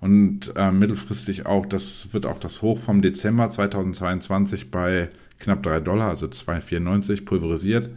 [0.00, 5.80] Und äh, mittelfristig auch, das wird auch das Hoch vom Dezember 2022 bei knapp 3
[5.80, 7.90] Dollar, also 2,94 pulverisiert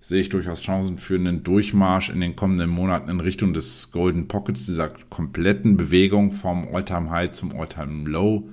[0.00, 4.28] sehe ich durchaus Chancen für einen Durchmarsch in den kommenden Monaten in Richtung des Golden
[4.28, 8.48] Pockets, dieser kompletten Bewegung vom Alltime High zum Alltime Low,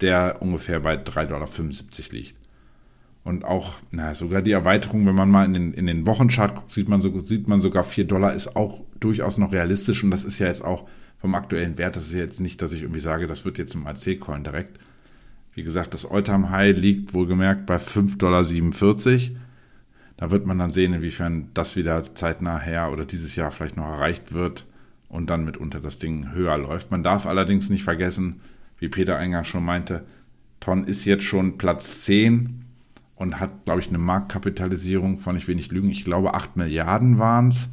[0.00, 1.48] der ungefähr bei 3,75 Dollar
[2.10, 2.36] liegt.
[3.24, 6.72] Und auch, na, sogar die Erweiterung, wenn man mal in den, in den Wochenchart guckt,
[6.72, 10.24] sieht man, so, sieht man sogar 4 Dollar ist auch durchaus noch realistisch und das
[10.24, 10.86] ist ja jetzt auch
[11.18, 13.86] vom aktuellen Wert, das ist jetzt nicht, dass ich irgendwie sage, das wird jetzt im
[13.86, 14.78] AC-Coin direkt.
[15.54, 18.44] Wie gesagt, das Alltime High liegt wohlgemerkt bei 5,47 Dollar
[20.16, 23.86] da wird man dann sehen, inwiefern das wieder zeitnah her oder dieses Jahr vielleicht noch
[23.86, 24.66] erreicht wird
[25.08, 26.90] und dann mitunter das Ding höher läuft.
[26.90, 28.40] Man darf allerdings nicht vergessen,
[28.78, 30.04] wie Peter eingangs schon meinte,
[30.60, 32.64] Ton ist jetzt schon Platz 10
[33.16, 37.18] und hat, glaube ich, eine Marktkapitalisierung von, ich will nicht lügen, ich glaube 8 Milliarden
[37.18, 37.68] waren es.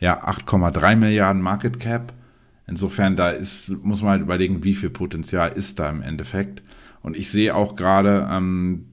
[0.00, 2.12] Ja, 8,3 Milliarden Market Cap.
[2.66, 6.62] Insofern, da ist, muss man halt überlegen, wie viel Potenzial ist da im Endeffekt.
[7.02, 8.86] Und ich sehe auch gerade, ähm,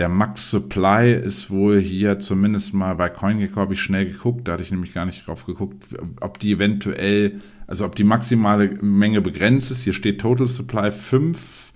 [0.00, 4.52] der Max Supply ist wohl hier zumindest mal bei CoinGecko habe ich schnell geguckt, da
[4.52, 5.84] hatte ich nämlich gar nicht drauf geguckt,
[6.22, 9.82] ob die eventuell, also ob die maximale Menge begrenzt ist.
[9.82, 11.74] Hier steht Total Supply 5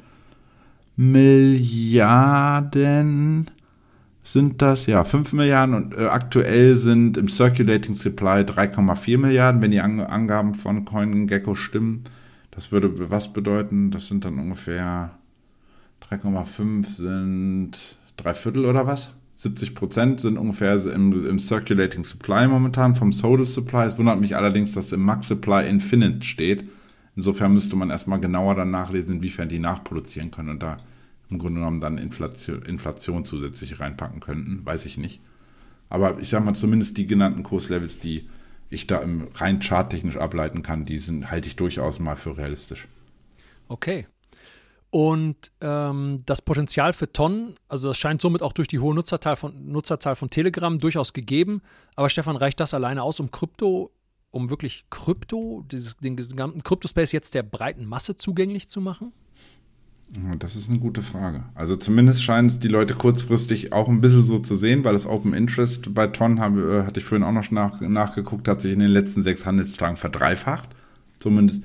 [0.96, 2.00] Milliarden
[4.22, 9.70] sind das, ja, 5 Milliarden und äh, aktuell sind im Circulating Supply 3,4 Milliarden, wenn
[9.70, 12.04] die An Angaben von CoinGecko stimmen.
[12.52, 13.90] Das würde was bedeuten?
[13.90, 15.10] Das sind dann ungefähr
[16.10, 19.12] 3,5 sind drei Viertel oder was?
[19.36, 23.86] 70 Prozent sind ungefähr im, im, Circulating Supply momentan vom Total Supply.
[23.86, 26.68] Es wundert mich allerdings, dass im Max Supply Infinite steht.
[27.16, 30.76] Insofern müsste man erstmal genauer dann nachlesen, inwiefern die nachproduzieren können und da
[31.30, 34.64] im Grunde genommen dann Inflation, Inflation zusätzlich reinpacken könnten.
[34.64, 35.20] Weiß ich nicht.
[35.88, 38.28] Aber ich sage mal, zumindest die genannten Kurslevels, die
[38.70, 42.88] ich da im rein charttechnisch ableiten kann, die sind, halte ich durchaus mal für realistisch.
[43.68, 44.06] Okay.
[44.94, 49.34] Und ähm, das Potenzial für Tonnen, also das scheint somit auch durch die hohe Nutzerzahl
[49.34, 51.62] von, Nutzerzahl von Telegram durchaus gegeben.
[51.96, 53.90] Aber Stefan, reicht das alleine aus, um Krypto,
[54.30, 59.12] um wirklich Krypto, dieses, den gesamten Kryptospace jetzt der breiten Masse zugänglich zu machen?
[60.38, 61.42] Das ist eine gute Frage.
[61.56, 65.08] Also zumindest scheinen es die Leute kurzfristig auch ein bisschen so zu sehen, weil das
[65.08, 68.72] Open Interest bei Ton, habe, äh, hatte ich vorhin auch noch nach, nachgeguckt, hat sich
[68.72, 70.68] in den letzten sechs Handelstagen verdreifacht.
[71.18, 71.62] Zumindest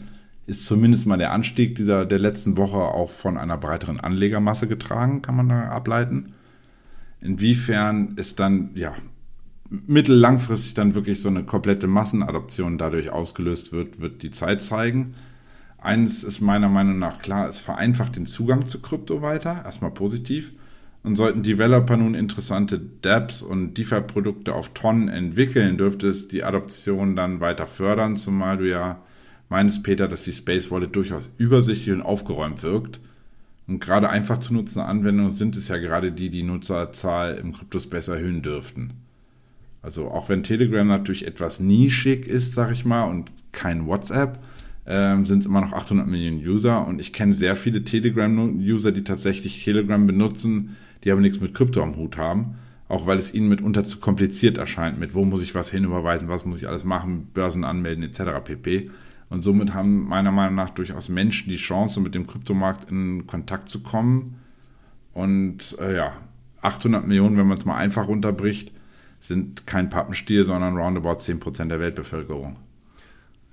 [0.50, 5.22] ist zumindest mal der Anstieg dieser, der letzten Woche auch von einer breiteren Anlegermasse getragen,
[5.22, 6.34] kann man da ableiten.
[7.22, 8.94] Inwiefern ist dann, ja,
[9.70, 15.14] mittellangfristig dann wirklich so eine komplette Massenadoption dadurch ausgelöst wird, wird die Zeit zeigen.
[15.78, 20.52] Eines ist meiner Meinung nach klar, es vereinfacht den Zugang zu Krypto weiter, erstmal positiv.
[21.04, 27.16] Und sollten Developer nun interessante dApps und DeFi-Produkte auf Tonnen entwickeln, dürfte es die Adoption
[27.16, 29.02] dann weiter fördern, zumal du ja
[29.50, 33.00] meines Peter, dass die Space Wallet durchaus übersichtlich und aufgeräumt wirkt.
[33.68, 38.08] Und gerade einfach zu nutzende Anwendungen sind es ja gerade die, die Nutzerzahl im Kryptospace
[38.10, 38.94] erhöhen dürften.
[39.82, 44.40] Also auch wenn Telegram natürlich etwas nischig ist, sag ich mal, und kein WhatsApp,
[44.86, 46.86] ähm, sind es immer noch 800 Millionen User.
[46.86, 51.82] Und ich kenne sehr viele Telegram-User, die tatsächlich Telegram benutzen, die aber nichts mit Krypto
[51.82, 52.56] am Hut haben.
[52.88, 56.44] Auch weil es ihnen mitunter zu kompliziert erscheint, mit wo muss ich was hinüberweisen, was
[56.44, 58.44] muss ich alles machen, Börsen anmelden etc.
[58.44, 58.90] pp.
[59.30, 63.70] Und somit haben meiner Meinung nach durchaus Menschen die Chance, mit dem Kryptomarkt in Kontakt
[63.70, 64.42] zu kommen.
[65.14, 66.14] Und äh, ja,
[66.62, 68.74] 800 Millionen, wenn man es mal einfach runterbricht,
[69.20, 72.58] sind kein Pappenstiel, sondern roundabout 10% der Weltbevölkerung.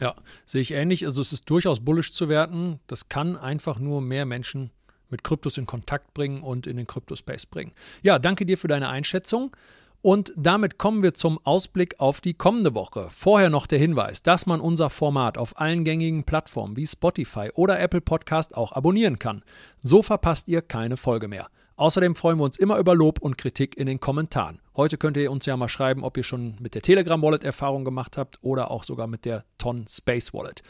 [0.00, 1.04] Ja, sehe ich ähnlich.
[1.04, 2.80] Also es ist durchaus bullisch zu werten.
[2.86, 4.70] Das kann einfach nur mehr Menschen
[5.08, 7.72] mit Kryptos in Kontakt bringen und in den Kryptospace bringen.
[8.02, 9.56] Ja, danke dir für deine Einschätzung.
[10.02, 13.08] Und damit kommen wir zum Ausblick auf die kommende Woche.
[13.10, 17.80] Vorher noch der Hinweis, dass man unser Format auf allen gängigen Plattformen wie Spotify oder
[17.80, 19.42] Apple Podcast auch abonnieren kann.
[19.82, 21.48] So verpasst ihr keine Folge mehr.
[21.78, 24.60] Außerdem freuen wir uns immer über Lob und Kritik in den Kommentaren.
[24.76, 27.84] Heute könnt ihr uns ja mal schreiben, ob ihr schon mit der Telegram Wallet Erfahrung
[27.84, 30.62] gemacht habt oder auch sogar mit der Ton Space Wallet.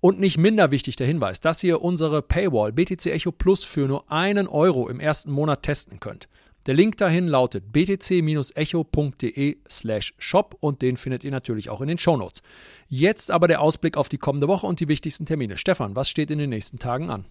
[0.00, 4.10] Und nicht minder wichtig der Hinweis, dass ihr unsere Paywall BTC Echo Plus für nur
[4.10, 6.28] einen Euro im ersten Monat testen könnt.
[6.66, 11.98] Der Link dahin lautet btc-echo.de slash shop und den findet ihr natürlich auch in den
[11.98, 12.42] Shownotes.
[12.88, 15.56] Jetzt aber der Ausblick auf die kommende Woche und die wichtigsten Termine.
[15.56, 17.24] Stefan, was steht in den nächsten Tagen an?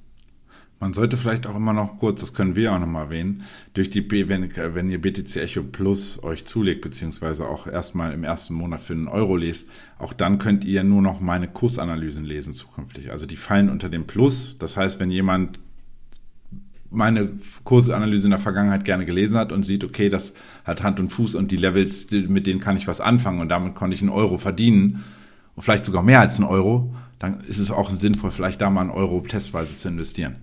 [0.79, 4.07] Man sollte vielleicht auch immer noch kurz, das können wir auch nochmal erwähnen, durch die,
[4.29, 8.93] wenn, wenn ihr BTC Echo Plus euch zulegt, beziehungsweise auch erstmal im ersten Monat für
[8.93, 13.11] einen Euro lest, auch dann könnt ihr nur noch meine Kursanalysen lesen zukünftig.
[13.11, 14.55] Also die fallen unter dem Plus.
[14.59, 15.57] Das heißt, wenn jemand
[16.89, 17.29] meine
[17.63, 21.35] Kursanalyse in der Vergangenheit gerne gelesen hat und sieht, okay, das hat Hand und Fuß
[21.35, 24.37] und die Levels, mit denen kann ich was anfangen und damit konnte ich einen Euro
[24.37, 25.03] verdienen
[25.55, 28.81] und vielleicht sogar mehr als einen Euro, dann ist es auch sinnvoll, vielleicht da mal
[28.81, 30.35] einen Euro testweise zu investieren.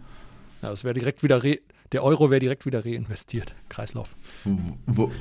[0.62, 1.40] Ja, das wäre direkt wieder
[1.92, 3.54] der Euro wäre direkt wieder reinvestiert.
[3.68, 4.16] Kreislauf.
[4.86, 5.12] Wo,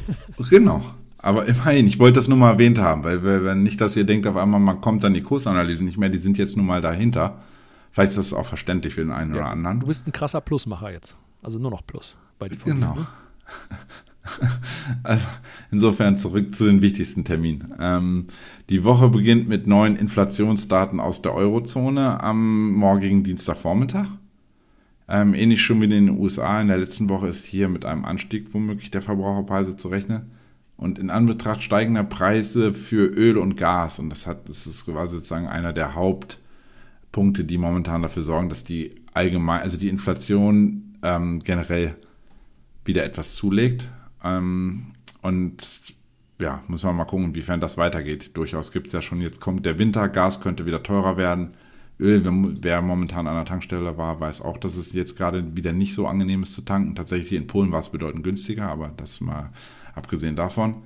[0.49, 0.83] genau.
[1.19, 4.25] Aber immerhin, ich wollte das nur mal erwähnt haben, weil wenn nicht, dass ihr denkt,
[4.27, 7.41] auf einmal man kommt dann die Kursanalyse nicht mehr, die sind jetzt nun mal dahinter.
[7.93, 9.79] Vielleicht ist das auch verständlich für den einen ja, oder anderen.
[9.79, 11.15] Du bist ein krasser Plusmacher jetzt.
[11.43, 12.58] Also nur noch Plus bei dir.
[12.65, 12.95] Genau.
[12.95, 13.08] Ne?
[15.03, 15.25] Also
[15.69, 17.73] insofern zurück zu den wichtigsten Terminen.
[17.77, 18.27] Ähm,
[18.69, 24.08] die Woche beginnt mit neuen Inflationsdaten aus der Eurozone am morgigen Dienstagvormittag.
[25.10, 26.62] Ähm, ähnlich schon wie in den USA.
[26.62, 30.32] In der letzten Woche ist hier mit einem Anstieg womöglich der Verbraucherpreise zu rechnen.
[30.77, 35.15] Und in Anbetracht steigender Preise für Öl und Gas, und das, hat, das ist quasi
[35.15, 36.39] sozusagen einer der Haupt-
[37.13, 41.95] Punkte, die momentan dafür sorgen, dass die allgemein, also die Inflation ähm, generell
[42.84, 43.88] wieder etwas zulegt.
[44.26, 44.88] Ähm,
[45.21, 45.69] und
[46.41, 48.36] ja, muss man mal gucken, inwiefern das weitergeht.
[48.36, 51.54] Durchaus gibt es ja schon, jetzt kommt der Winter, Gas könnte wieder teurer werden.
[51.99, 52.23] Öl,
[52.62, 56.08] wer momentan an der Tankstelle war, weiß auch, dass es jetzt gerade wieder nicht so
[56.08, 56.95] angenehm ist zu tanken.
[56.95, 59.52] Tatsächlich in Polen war es bedeutend günstiger, aber das mal
[59.93, 60.82] abgesehen davon.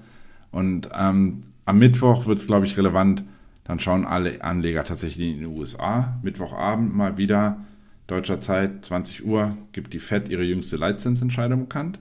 [0.51, 3.23] Und ähm, am Mittwoch wird es, glaube ich, relevant.
[3.67, 6.17] Dann schauen alle Anleger tatsächlich in den USA.
[6.23, 7.65] Mittwochabend mal wieder,
[8.07, 11.99] deutscher Zeit, 20 Uhr, gibt die FED ihre jüngste Leitzinsentscheidung bekannt.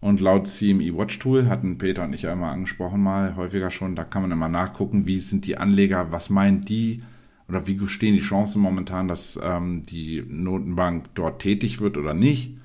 [0.00, 4.04] Und laut CME Watch Tool hatten Peter und ich immer angesprochen, mal häufiger schon, da
[4.04, 7.02] kann man immer nachgucken, wie sind die Anleger, was meinen die
[7.48, 12.56] oder wie stehen die Chancen momentan, dass ähm, die Notenbank dort tätig wird oder nicht.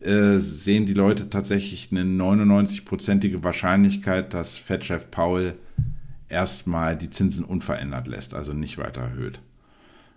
[0.00, 5.54] Äh, sehen die Leute tatsächlich eine 99-prozentige Wahrscheinlichkeit, dass Fed-Chef Paul
[6.30, 9.40] erstmal die Zinsen unverändert lässt, also nicht weiter erhöht.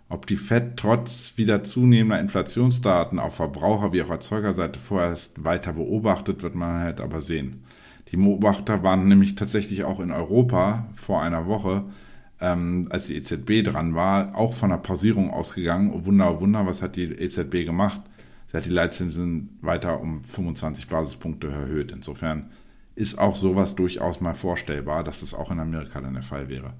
[0.09, 6.43] Ob die Fed trotz wieder zunehmender Inflationsdaten auf Verbraucher- wie auch Erzeugerseite vorerst weiter beobachtet,
[6.43, 7.63] wird man halt aber sehen.
[8.09, 11.83] Die Beobachter waren nämlich tatsächlich auch in Europa vor einer Woche,
[12.39, 15.91] ähm, als die EZB dran war, auch von einer Pausierung ausgegangen.
[15.93, 18.01] Oh Wunder, oh Wunder, was hat die EZB gemacht?
[18.51, 21.91] Sie hat die Leitzinsen weiter um 25 Basispunkte erhöht.
[21.91, 22.51] Insofern
[22.95, 26.73] ist auch sowas durchaus mal vorstellbar, dass das auch in Amerika dann der Fall wäre.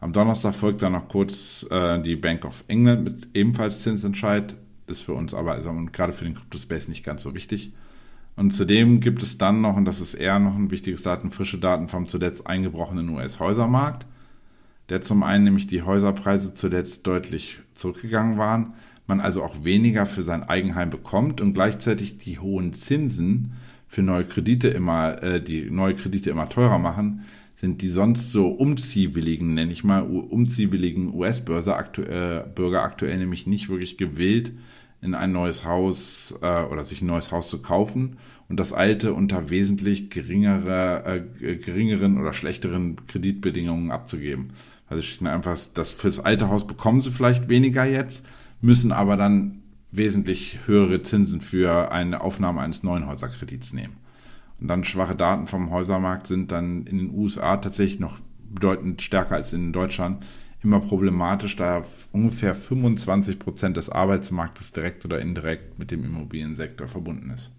[0.00, 4.56] Am Donnerstag folgt dann noch kurz äh, die Bank of England mit ebenfalls Zinsentscheid.
[4.86, 7.72] Ist für uns aber also, gerade für den Crypto-Space nicht ganz so wichtig.
[8.36, 11.58] Und zudem gibt es dann noch, und das ist eher noch ein wichtiges Daten, frische
[11.58, 14.06] Daten vom zuletzt eingebrochenen US-Häusermarkt,
[14.88, 18.72] der zum einen nämlich die Häuserpreise zuletzt deutlich zurückgegangen waren,
[19.06, 23.52] man also auch weniger für sein Eigenheim bekommt und gleichzeitig die hohen Zinsen
[23.90, 27.24] für neue Kredite immer, äh, die neue Kredite immer teurer machen,
[27.56, 33.48] sind die sonst so umziehwilligen, nenne ich mal, umziehwilligen US-Bürger aktu äh, Bürger aktuell nämlich
[33.48, 34.52] nicht wirklich gewillt,
[35.02, 39.12] in ein neues Haus äh, oder sich ein neues Haus zu kaufen und das alte
[39.12, 44.52] unter wesentlich geringere, äh, geringeren oder schlechteren Kreditbedingungen abzugeben.
[44.88, 48.24] Also einfach, das für das alte Haus bekommen sie vielleicht weniger jetzt,
[48.60, 49.59] müssen aber dann
[49.92, 53.96] wesentlich höhere Zinsen für eine Aufnahme eines neuen Häuserkredits nehmen.
[54.60, 58.18] Und dann schwache Daten vom Häusermarkt sind dann in den USA tatsächlich noch
[58.50, 60.24] bedeutend stärker als in Deutschland
[60.62, 67.30] immer problematisch, da ungefähr 25 Prozent des Arbeitsmarktes direkt oder indirekt mit dem Immobiliensektor verbunden
[67.30, 67.50] ist.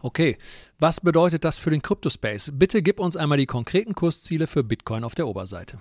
[0.00, 0.36] Okay,
[0.78, 2.52] was bedeutet das für den Kryptospace?
[2.54, 5.78] Bitte gib uns einmal die konkreten Kursziele für Bitcoin auf der Oberseite.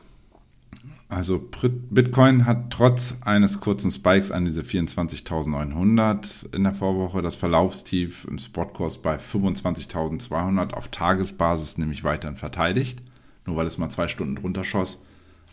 [1.09, 1.49] Also
[1.89, 8.39] Bitcoin hat trotz eines kurzen Spikes an diese 24.900 in der Vorwoche das Verlaufstief im
[8.39, 13.01] Spotkurs bei 25.200 auf Tagesbasis nämlich weiterhin verteidigt.
[13.45, 15.03] Nur weil es mal zwei Stunden drunter schoss.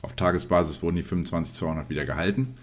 [0.02, 2.54] Auf Tagesbasis wurden die 25.200 wieder gehalten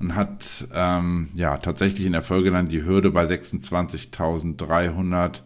[0.00, 5.42] und hat ähm, ja tatsächlich in der Folge dann die Hürde bei 26.300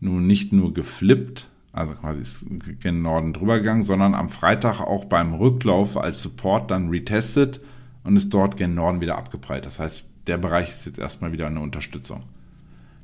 [0.00, 2.44] nun nicht nur geflippt, also quasi ist
[2.80, 7.60] gen Norden drüber gegangen, sondern am Freitag auch beim Rücklauf als Support dann retestet
[8.04, 9.64] und ist dort gen Norden wieder abgeprallt.
[9.64, 12.20] Das heißt, der Bereich ist jetzt erstmal wieder eine Unterstützung.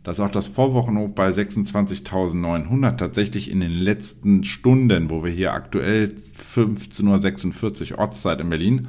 [0.04, 6.14] Dass auch das Vorwochenhoch bei 26.900 tatsächlich in den letzten Stunden, wo wir hier aktuell
[6.38, 8.88] 15.46 Uhr Ortszeit in Berlin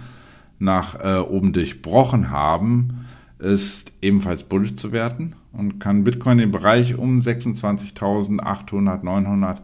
[0.59, 3.05] nach äh, oben durchbrochen haben,
[3.39, 9.62] ist ebenfalls bullisch zu werten und kann Bitcoin den Bereich um 26.800, 900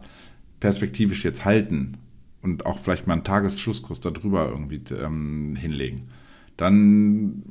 [0.60, 1.98] perspektivisch jetzt halten
[2.42, 6.08] und auch vielleicht mal einen Tagesschlusskurs darüber irgendwie ähm, hinlegen.
[6.56, 7.42] Dann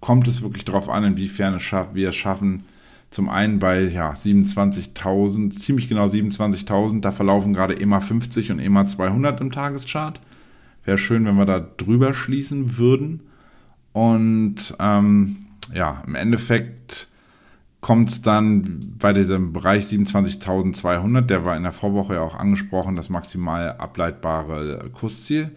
[0.00, 2.64] kommt es wirklich darauf an, inwiefern es schaff, wir es schaffen,
[3.10, 8.86] zum einen bei ja, 27.000, ziemlich genau 27.000, da verlaufen gerade EMA 50 und EMA
[8.86, 10.20] 200 im Tageschart.
[10.84, 13.20] Wäre schön, wenn wir da drüber schließen würden.
[13.92, 15.36] Und ähm,
[15.74, 17.06] ja, im Endeffekt
[17.82, 22.94] kommt es dann bei diesem Bereich 27.200, der war in der Vorwoche ja auch angesprochen,
[22.94, 25.50] das maximal ableitbare Kursziel.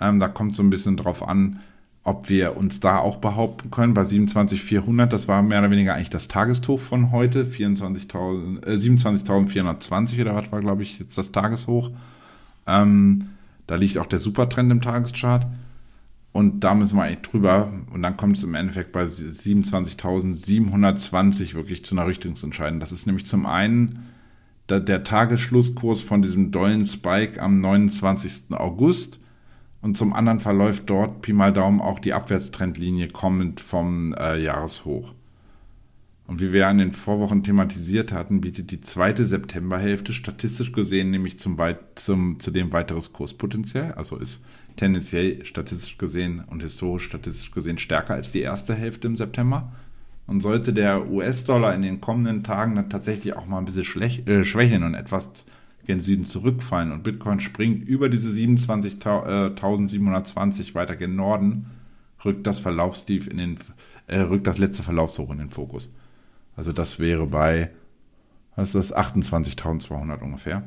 [0.00, 1.60] Ähm, da kommt so ein bisschen drauf an,
[2.02, 3.92] ob wir uns da auch behaupten können.
[3.92, 10.18] Bei 27.400, das war mehr oder weniger eigentlich das Tageshoch von heute, 24.000, äh, 27.420
[10.22, 11.90] oder was war, glaube ich, jetzt das Tageshoch.
[12.66, 13.26] Ähm,
[13.66, 15.46] da liegt auch der Supertrend im Tageschart.
[16.32, 17.72] Und da müssen wir eigentlich drüber.
[17.92, 22.78] Und dann kommt es im Endeffekt bei 27.720 wirklich zu einer Richtungsentscheidung.
[22.80, 24.06] Das ist nämlich zum einen
[24.68, 28.52] der, der Tagesschlusskurs von diesem dollen Spike am 29.
[28.52, 29.18] August.
[29.82, 35.14] Und zum anderen verläuft dort Pi mal Daumen auch die Abwärtstrendlinie kommend vom äh, Jahreshoch.
[36.26, 41.40] Und wie wir in den Vorwochen thematisiert hatten, bietet die zweite Septemberhälfte statistisch gesehen nämlich
[41.40, 41.58] zum,
[41.96, 43.94] zum, zudem weiteres Kurspotenzial.
[43.94, 44.40] Also ist
[44.76, 49.72] tendenziell statistisch gesehen und historisch statistisch gesehen stärker als die erste Hälfte im September.
[50.26, 54.44] Und sollte der US-Dollar in den kommenden Tagen dann tatsächlich auch mal ein bisschen äh,
[54.44, 55.28] schwächeln und etwas
[55.86, 61.66] gen Süden zurückfallen und Bitcoin springt über diese 27.720 weiter gen Norden,
[62.24, 63.58] rückt das Verlaufstief in den,
[64.06, 65.90] äh, rückt das letzte Verlaufshoch in den Fokus.
[66.56, 67.70] Also das wäre bei,
[68.54, 70.62] was ist das, 28.200 ungefähr.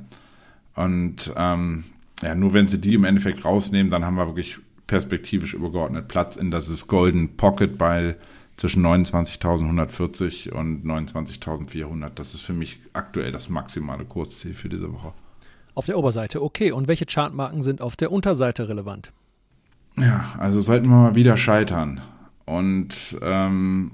[0.75, 1.85] Und ähm,
[2.23, 4.57] ja, nur wenn sie die im Endeffekt rausnehmen, dann haben wir wirklich
[4.87, 8.15] perspektivisch übergeordnet Platz in das Golden Pocket bei
[8.57, 12.09] zwischen 29.140 und 29.400.
[12.15, 15.13] Das ist für mich aktuell das maximale Kursziel für diese Woche.
[15.75, 16.71] Auf der Oberseite, okay.
[16.71, 19.11] Und welche Chartmarken sind auf der Unterseite relevant?
[19.97, 22.01] Ja, also sollten wir mal wieder scheitern.
[22.45, 23.91] Und ähm,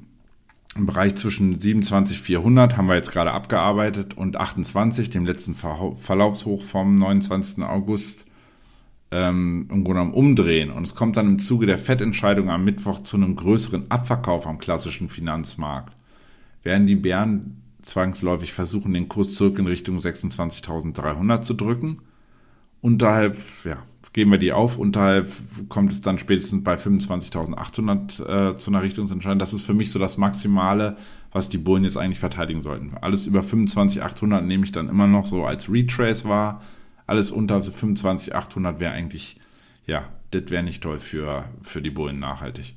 [0.75, 6.97] im Bereich zwischen 27.400 haben wir jetzt gerade abgearbeitet und 28, dem letzten Verlaufshoch vom
[6.97, 7.63] 29.
[7.63, 8.25] August,
[9.11, 10.71] ähm, im Grunde genommen umdrehen.
[10.71, 14.59] Und es kommt dann im Zuge der FED-Entscheidung am Mittwoch zu einem größeren Abverkauf am
[14.59, 15.95] klassischen Finanzmarkt.
[16.63, 21.99] Werden die Bären zwangsläufig versuchen, den Kurs zurück in Richtung 26.300 zu drücken.
[22.81, 23.79] Unterhalb, ja,
[24.13, 25.31] geben wir die auf, unterhalb
[25.69, 29.39] kommt es dann spätestens bei 25.800 äh, zu einer Richtungsentscheidung.
[29.39, 30.95] Das ist für mich so das Maximale,
[31.31, 32.93] was die Bullen jetzt eigentlich verteidigen sollten.
[33.01, 36.61] Alles über 25.800 nehme ich dann immer noch so als Retrace wahr
[37.09, 39.37] alles unter 25, 800 wäre eigentlich,
[39.87, 42.75] ja, das wäre nicht toll für, für die Bullen nachhaltig.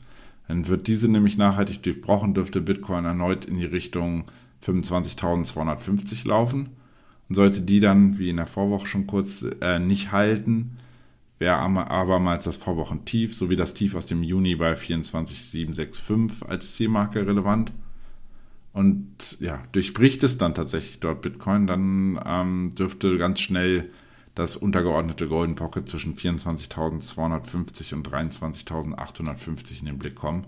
[0.49, 4.24] Dann wird diese nämlich nachhaltig durchbrochen, dürfte Bitcoin erneut in die Richtung
[4.64, 6.70] 25.250 laufen.
[7.28, 10.78] Und sollte die dann, wie in der Vorwoche schon kurz, äh, nicht halten,
[11.43, 17.72] wäre abermals das Vorwochentief sowie das Tief aus dem Juni bei 24.765 als Zielmarke relevant.
[18.72, 23.90] Und ja, durchbricht es dann tatsächlich dort Bitcoin, dann ähm, dürfte ganz schnell
[24.36, 30.47] das untergeordnete Golden Pocket zwischen 24.250 und 23.850 in den Blick kommen.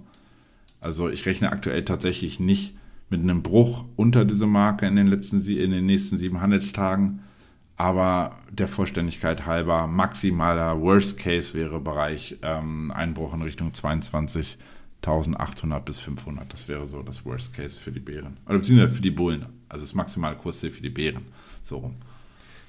[0.81, 2.77] Also ich rechne aktuell tatsächlich nicht
[3.11, 7.24] mit einem Bruch unter diese Marke in den, letzten, in den nächsten sieben Handelstagen.
[7.77, 15.99] Aber der Vollständigkeit halber, maximaler Worst Case wäre Bereich ähm, Einbruch in Richtung 22.800 bis
[15.99, 16.53] 500.
[16.53, 18.37] Das wäre so das Worst Case für die Bären.
[18.47, 19.47] Oder beziehungsweise für die Bullen.
[19.69, 21.25] Also das maximale Kursziel für die Bären.
[21.63, 21.97] So rum.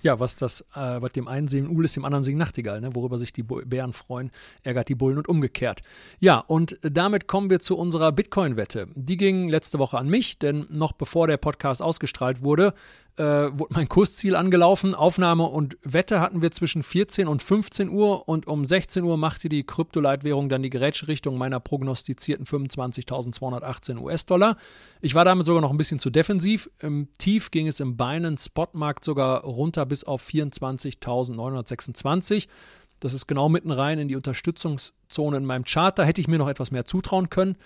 [0.06, 2.94] Ja, was das, äh, was dem einen singen Uhl ist, dem anderen singen Nachtigall, ne?
[2.94, 4.30] worüber sich die Bären freuen,
[4.62, 5.82] ärgert die Bullen und umgekehrt.
[6.20, 8.90] Ja, und damit kommen wir zu unserer Bitcoin-Wette.
[8.94, 12.76] Die ging letzte Woche an mich, denn noch bevor der Podcast ausgestrahlt wurde,
[13.18, 14.94] äh, wurde mein Kursziel angelaufen.
[14.94, 19.48] Aufnahme und Wette hatten wir zwischen 14 und 15 Uhr und um 16 Uhr machte
[19.48, 24.58] die Kryptoleitwährung dann die Gerätschrichtung meiner prognostizierten 25.218 US-Dollar.
[25.02, 26.70] Ich war damit sogar noch ein bisschen zu defensiv.
[26.80, 32.48] Im Tief ging es im Binance Spotmarkt sogar runter bis auf 24.926.
[33.00, 35.98] Das ist genau mitten rein in die Unterstützungszone in meinem Chart.
[35.98, 37.58] Da hätte ich mir noch etwas mehr zutrauen können.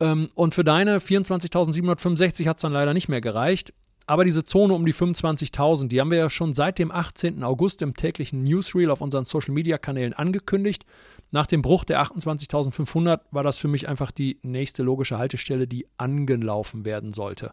[0.00, 3.72] Ähm, und für deine 24.765 hat es dann leider nicht mehr gereicht.
[4.06, 7.44] Aber diese Zone um die 25.000, die haben wir ja schon seit dem 18.
[7.44, 10.84] August im täglichen Newsreel auf unseren Social Media Kanälen angekündigt.
[11.30, 15.86] Nach dem Bruch der 28.500 war das für mich einfach die nächste logische Haltestelle, die
[15.96, 17.52] angelaufen werden sollte.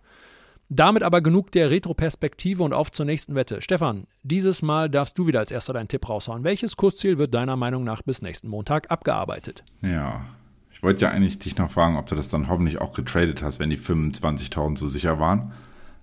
[0.70, 3.62] Damit aber genug der Retroperspektive und auf zur nächsten Wette.
[3.62, 6.44] Stefan, dieses Mal darfst du wieder als erster deinen Tipp raushauen.
[6.44, 9.64] Welches Kursziel wird deiner Meinung nach bis nächsten Montag abgearbeitet?
[9.82, 10.26] Ja,
[10.72, 13.60] ich wollte ja eigentlich dich noch fragen, ob du das dann hoffentlich auch getradet hast,
[13.60, 15.54] wenn die 25.000 so sicher waren.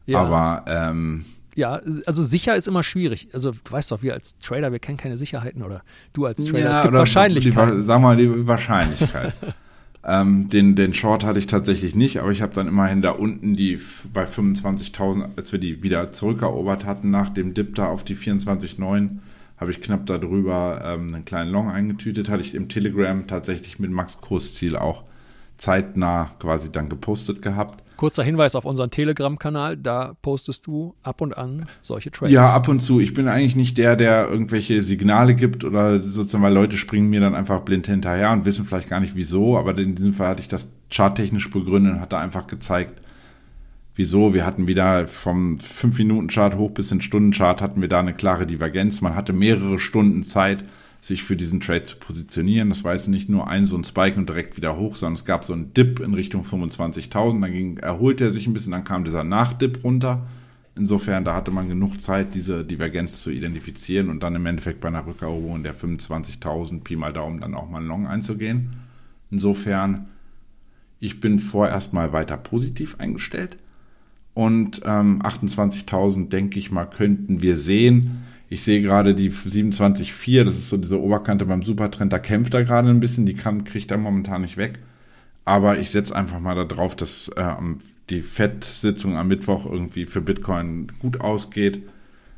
[0.06, 0.20] Ja.
[0.20, 3.28] Aber ähm, ja, also sicher ist immer schwierig.
[3.32, 6.58] Also du weißt doch, wir als Trader, wir kennen keine Sicherheiten oder du als Trader.
[6.58, 7.78] Ja, es gibt Wahrscheinlichkeiten.
[7.78, 9.34] Die, sag mal die Wahrscheinlichkeit.
[10.06, 13.54] ähm, den, den Short hatte ich tatsächlich nicht, aber ich habe dann immerhin da unten
[13.54, 13.78] die
[14.12, 19.10] bei 25.000, als wir die wieder zurückerobert hatten nach dem Dip da auf die 24.9,
[19.56, 23.90] habe ich knapp darüber ähm, einen kleinen Long eingetütet, hatte ich im Telegram tatsächlich mit
[23.90, 25.04] Max Kursziel auch
[25.56, 27.83] zeitnah quasi dann gepostet gehabt.
[27.96, 32.32] Kurzer Hinweis auf unseren Telegram-Kanal, da postest du ab und an solche Trades.
[32.32, 33.00] Ja, ab und zu.
[33.00, 37.20] Ich bin eigentlich nicht der, der irgendwelche Signale gibt oder sozusagen, weil Leute springen mir
[37.20, 40.42] dann einfach blind hinterher und wissen vielleicht gar nicht wieso, aber in diesem Fall hatte
[40.42, 43.00] ich das charttechnisch begründet und hatte einfach gezeigt,
[43.94, 44.34] wieso.
[44.34, 49.00] Wir hatten wieder vom 5-Minuten-Chart hoch bis in Stunden-Chart hatten wir da eine klare Divergenz.
[49.00, 50.64] Man hatte mehrere Stunden Zeit,
[51.04, 52.70] sich für diesen Trade zu positionieren.
[52.70, 55.26] Das war jetzt nicht nur ein so ein Spike und direkt wieder hoch, sondern es
[55.26, 57.42] gab so einen Dip in Richtung 25.000.
[57.42, 60.26] Dann ging, erholte er sich ein bisschen, dann kam dieser Nachdip runter.
[60.76, 64.88] Insofern, da hatte man genug Zeit, diese Divergenz zu identifizieren und dann im Endeffekt bei
[64.88, 68.72] einer Rückeroberung der 25.000 Pi mal Daumen dann auch mal ein Long einzugehen.
[69.30, 70.06] Insofern,
[71.00, 73.58] ich bin vorerst mal weiter positiv eingestellt
[74.32, 78.24] und ähm, 28.000 denke ich mal könnten wir sehen.
[78.54, 82.62] Ich sehe gerade die 27,4, das ist so diese Oberkante beim Supertrend, da kämpft er
[82.62, 84.78] gerade ein bisschen, die kann, kriegt er momentan nicht weg.
[85.44, 87.54] Aber ich setze einfach mal darauf, dass äh,
[88.10, 91.82] die FED-Sitzung am Mittwoch irgendwie für Bitcoin gut ausgeht.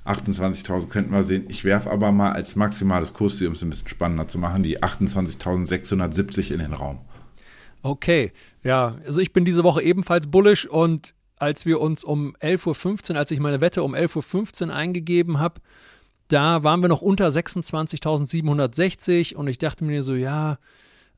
[0.06, 1.44] 28.000 könnten wir sehen.
[1.48, 4.82] Ich werfe aber mal als maximales Kursziel, um es ein bisschen spannender zu machen, die
[4.82, 7.00] 28.670 in den Raum.
[7.82, 8.32] Okay,
[8.64, 13.18] ja, also ich bin diese Woche ebenfalls bullish und als wir uns um 11.15 Uhr,
[13.18, 15.60] als ich meine Wette um 11.15 Uhr eingegeben habe,
[16.28, 20.56] da waren wir noch unter 26.760 und ich dachte mir so, ja,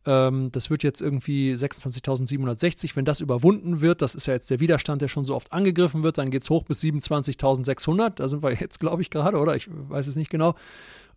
[0.06, 2.96] ähm, das wird jetzt irgendwie 26.760.
[2.96, 6.02] Wenn das überwunden wird, das ist ja jetzt der Widerstand, der schon so oft angegriffen
[6.02, 8.10] wird, dann geht es hoch bis 27.600.
[8.10, 9.56] Da sind wir jetzt, glaube ich, gerade, oder?
[9.56, 10.54] Ich weiß es nicht genau.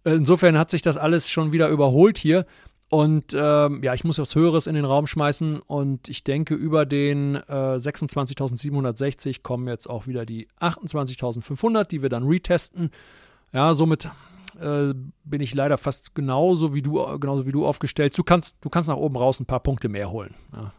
[0.03, 2.45] Insofern hat sich das alles schon wieder überholt hier.
[2.89, 6.85] Und ähm, ja, ich muss was Höheres in den Raum schmeißen und ich denke, über
[6.85, 12.91] den äh, 26.760 kommen jetzt auch wieder die 28.500, die wir dann retesten.
[13.53, 14.09] Ja, somit
[14.59, 14.93] äh,
[15.23, 18.17] bin ich leider fast genauso wie du, genauso wie du aufgestellt.
[18.17, 20.35] Du kannst, du kannst nach oben raus ein paar Punkte mehr holen.
[20.53, 20.73] Ja.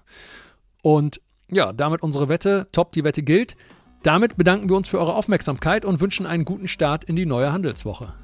[0.83, 1.21] Und
[1.51, 3.57] ja, damit unsere Wette, top, die Wette gilt.
[4.03, 7.53] Damit bedanken wir uns für eure Aufmerksamkeit und wünschen einen guten Start in die neue
[7.53, 8.15] Handelswoche.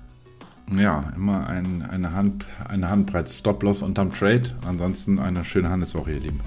[0.75, 4.57] Ja, immer ein, eine, Hand, eine Handbreit Stop-Loss unterm Trade.
[4.67, 6.41] Ansonsten eine schöne Handelswoche, ihr Lieben.